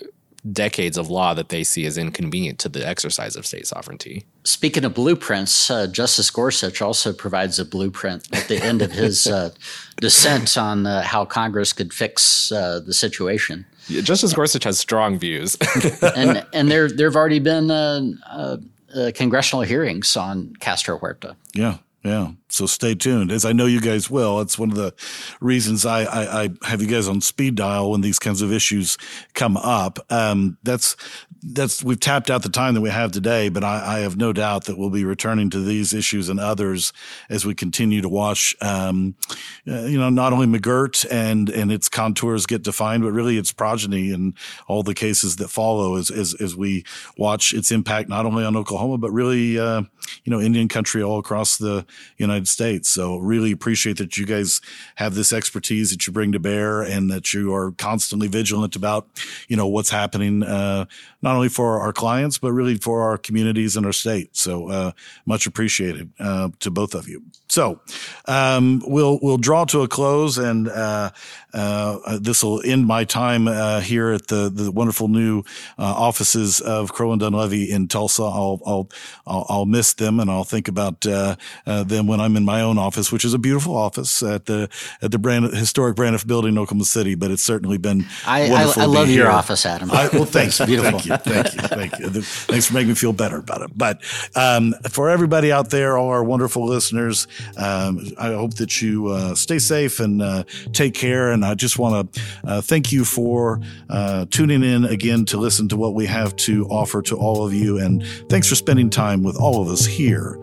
decades 0.50 0.98
of 0.98 1.10
law 1.10 1.34
that 1.34 1.50
they 1.50 1.64
see 1.64 1.86
as 1.86 1.98
inconvenient 1.98 2.58
to 2.60 2.70
the 2.70 2.88
exercise 2.88 3.36
of 3.36 3.46
state 3.46 3.68
sovereignty. 3.68 4.26
Speaking 4.44 4.84
of 4.84 4.96
blueprints, 4.96 5.70
uh, 5.70 5.88
Justice 5.88 6.32
Gorsuch 6.32 6.82
also 6.82 7.14
provides 7.14 7.60
a 7.60 7.66
blueprint 7.66 8.28
at 8.34 8.48
the 8.48 8.58
end 8.58 8.82
of 8.82 8.92
his 8.92 9.28
uh, 9.28 9.52
dissent 10.02 10.58
on 10.58 10.88
uh, 10.88 11.04
how 11.04 11.26
Congress 11.26 11.74
could 11.74 11.94
fix 11.94 12.52
uh, 12.52 12.80
the 12.80 12.94
situation. 12.94 13.66
Yeah, 13.88 14.02
Justice 14.02 14.34
Gorsuch 14.34 14.64
has 14.64 14.80
strong 14.80 15.20
views, 15.20 15.58
and 16.16 16.46
and 16.54 16.72
there 16.72 16.90
there 16.90 17.08
have 17.08 17.16
already 17.16 17.40
been 17.40 17.70
uh, 17.70 18.02
uh, 18.96 19.12
congressional 19.14 19.64
hearings 19.64 20.16
on 20.16 20.56
Castro 20.60 20.98
Huerta. 20.98 21.36
Yeah, 21.54 21.78
yeah. 22.04 22.32
So 22.52 22.66
stay 22.66 22.96
tuned, 22.96 23.32
as 23.32 23.46
I 23.46 23.54
know 23.54 23.66
you 23.66 23.82
guys 23.82 24.10
will. 24.10 24.42
It's 24.42 24.60
one 24.60 24.70
of 24.72 24.76
the 24.76 24.94
reasons 25.40 25.86
I, 25.86 26.04
I, 26.04 26.44
I 26.44 26.50
have 26.64 26.82
you 26.82 26.88
guys 26.88 27.08
on 27.08 27.22
speed 27.22 27.56
dial 27.56 27.92
when 27.92 28.02
these 28.02 28.20
kinds 28.20 28.42
of 28.42 28.52
issues 28.52 28.98
come 29.34 29.56
up. 29.58 30.00
Um, 30.10 30.58
that's 30.64 30.96
that's 31.44 31.84
we've 31.84 32.00
tapped 32.00 32.30
out 32.30 32.44
the 32.44 32.50
time 32.50 32.76
that 32.76 32.82
we 32.82 32.90
have 32.90 33.12
today, 33.12 33.50
but 33.50 33.64
I, 33.64 33.98
I, 33.98 34.00
have 34.02 34.16
no 34.16 34.32
doubt 34.32 34.66
that 34.66 34.78
we'll 34.78 34.92
be 34.92 35.04
returning 35.04 35.50
to 35.52 35.60
these 35.60 35.92
issues 35.92 36.30
and 36.30 36.40
others 36.40 36.94
as 37.30 37.46
we 37.46 37.56
continue 37.56 38.02
to 38.02 38.10
watch. 38.10 38.56
Um, 38.62 39.16
uh, 39.68 39.82
you 39.82 39.98
know, 39.98 40.10
not 40.10 40.34
only 40.34 40.46
McGirt 40.46 41.06
and 41.10 41.50
and 41.50 41.72
its 41.72 41.90
contours 41.90 42.46
get 42.46 42.62
defined, 42.62 43.02
but 43.04 43.12
really 43.12 43.38
its 43.38 43.52
progeny 43.52 44.12
and 44.12 44.36
all 44.68 44.84
the 44.84 44.94
cases 44.94 45.38
that 45.38 45.48
follow 45.48 45.96
as 45.96 46.12
as, 46.12 46.36
as 46.36 46.56
we 46.56 46.84
watch 47.18 47.54
its 47.54 47.72
impact 47.72 48.08
not 48.08 48.26
only 48.26 48.44
on 48.44 48.56
Oklahoma 48.56 48.98
but 49.00 49.12
really 49.12 49.58
uh, 49.58 49.82
you 50.24 50.32
know 50.32 50.40
Indian 50.40 50.68
country 50.68 51.02
all 51.02 51.18
across 51.18 51.58
the 51.58 51.86
United 52.18 52.41
States. 52.48 52.90
So 52.90 53.18
really 53.18 53.52
appreciate 53.52 53.98
that 53.98 54.18
you 54.18 54.26
guys 54.26 54.62
have 54.96 55.16
this 55.16 55.34
expertise 55.34 55.92
that 55.92 56.06
you 56.08 56.14
bring 56.14 56.32
to 56.32 56.40
bear 56.40 56.82
and 56.82 57.10
that 57.12 57.34
you 57.34 57.54
are 57.54 57.72
constantly 57.72 58.28
vigilant 58.28 58.76
about 58.76 59.08
you 59.48 59.56
know 59.56 59.68
what's 59.68 59.90
happening. 59.90 60.44
Uh, 60.44 60.86
not 61.22 61.36
only 61.36 61.50
for 61.50 61.80
our 61.80 61.94
clients, 61.94 62.38
but 62.38 62.52
really 62.52 62.76
for 62.76 63.02
our 63.04 63.18
communities 63.18 63.76
and 63.78 63.86
our 63.86 63.94
state. 63.94 64.36
So 64.36 64.70
uh, 64.70 64.92
much 65.26 65.46
appreciated 65.46 66.12
uh, 66.20 66.50
to 66.60 66.72
both 66.72 66.96
of 66.96 67.08
you. 67.08 67.24
So 67.48 67.82
um, 68.30 68.82
we'll 68.86 69.20
we'll 69.22 69.38
draw 69.38 69.66
to 69.66 69.82
a 69.82 69.88
close, 69.88 70.38
and 70.38 70.70
uh, 70.70 71.12
uh 71.54 72.18
this 72.20 72.44
will 72.44 72.62
end 72.64 72.88
my 72.88 73.04
time 73.04 73.48
uh, 73.50 73.82
here 73.82 74.12
at 74.12 74.28
the 74.28 74.50
the 74.50 74.72
wonderful 74.72 75.10
new 75.10 75.40
uh, 75.78 75.84
offices 75.84 76.62
of 76.62 76.94
Crowe 76.94 77.12
and 77.12 77.22
Dunlevy 77.22 77.68
in 77.68 77.90
Tulsa. 77.90 78.24
I'll 78.24 78.62
I'll 78.66 78.90
I'll, 79.28 79.46
I'll 79.50 79.66
miss 79.66 79.94
them, 79.94 80.22
and 80.22 80.32
I'll 80.32 80.46
think 80.46 80.70
about 80.70 81.02
them 81.02 82.08
when 82.08 82.22
I'm 82.22 82.38
in 82.38 82.46
my 82.46 82.62
own 82.62 82.78
office, 82.78 83.12
which 83.12 83.26
is 83.26 83.34
a 83.34 83.40
beautiful 83.40 83.76
office 83.76 84.24
at 84.24 84.46
the 84.46 84.70
at 85.02 85.12
the 85.12 85.20
Brand, 85.20 85.54
historic 85.54 85.98
Braniff 85.98 86.26
Building, 86.26 86.54
in 86.54 86.58
Oklahoma 86.58 86.86
City. 86.86 87.16
But 87.16 87.32
it's 87.32 87.44
certainly 87.44 87.78
been 87.78 88.06
I 88.26 88.50
I, 88.50 88.84
I 88.84 88.86
love 88.86 89.10
your 89.10 89.30
office, 89.30 89.66
Adam. 89.66 89.92
I, 89.92 90.08
well, 90.14 90.24
thanks, 90.24 90.58
beautiful. 90.66 91.00
Thank 91.00 91.06
you. 91.06 91.11
Thank 91.18 91.54
you. 91.54 91.62
Thank 91.62 92.00
you. 92.00 92.10
Thanks 92.10 92.68
for 92.68 92.74
making 92.74 92.90
me 92.90 92.96
feel 92.96 93.14
better 93.14 93.38
about 93.38 93.62
it. 93.62 93.72
But 93.76 94.02
um, 94.36 94.74
for 94.90 95.10
everybody 95.10 95.52
out 95.52 95.70
there, 95.70 95.98
all 95.98 96.10
our 96.10 96.24
wonderful 96.24 96.66
listeners, 96.66 97.28
um, 97.58 98.06
I 98.18 98.34
hope 98.34 98.56
that 98.56 98.82
you 98.82 99.08
uh, 99.08 99.36
stay 99.36 99.60
safe 99.60 100.00
and 100.00 100.22
uh, 100.22 100.44
take 100.74 100.94
care. 100.94 101.32
And 101.32 101.46
I 101.46 101.56
just 101.56 101.78
want 101.78 102.14
to 102.14 102.22
uh, 102.44 102.62
thank 102.62 102.92
you 102.92 103.06
for 103.06 103.60
uh, 103.90 104.26
tuning 104.30 104.64
in 104.64 104.86
again 104.86 105.26
to 105.26 105.38
listen 105.38 105.68
to 105.70 105.78
what 105.78 105.94
we 105.94 106.06
have 106.06 106.36
to 106.38 106.66
offer 106.68 107.02
to 107.04 107.18
all 107.18 107.46
of 107.46 107.54
you. 107.54 107.80
And 107.80 108.06
thanks 108.30 108.48
for 108.48 108.56
spending 108.56 108.90
time 108.90 109.24
with 109.24 109.38
all 109.38 109.62
of 109.62 109.68
us 109.68 109.86
here 109.86 110.38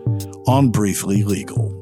on 0.47 0.69
Briefly 0.69 1.23
Legal. 1.23 1.78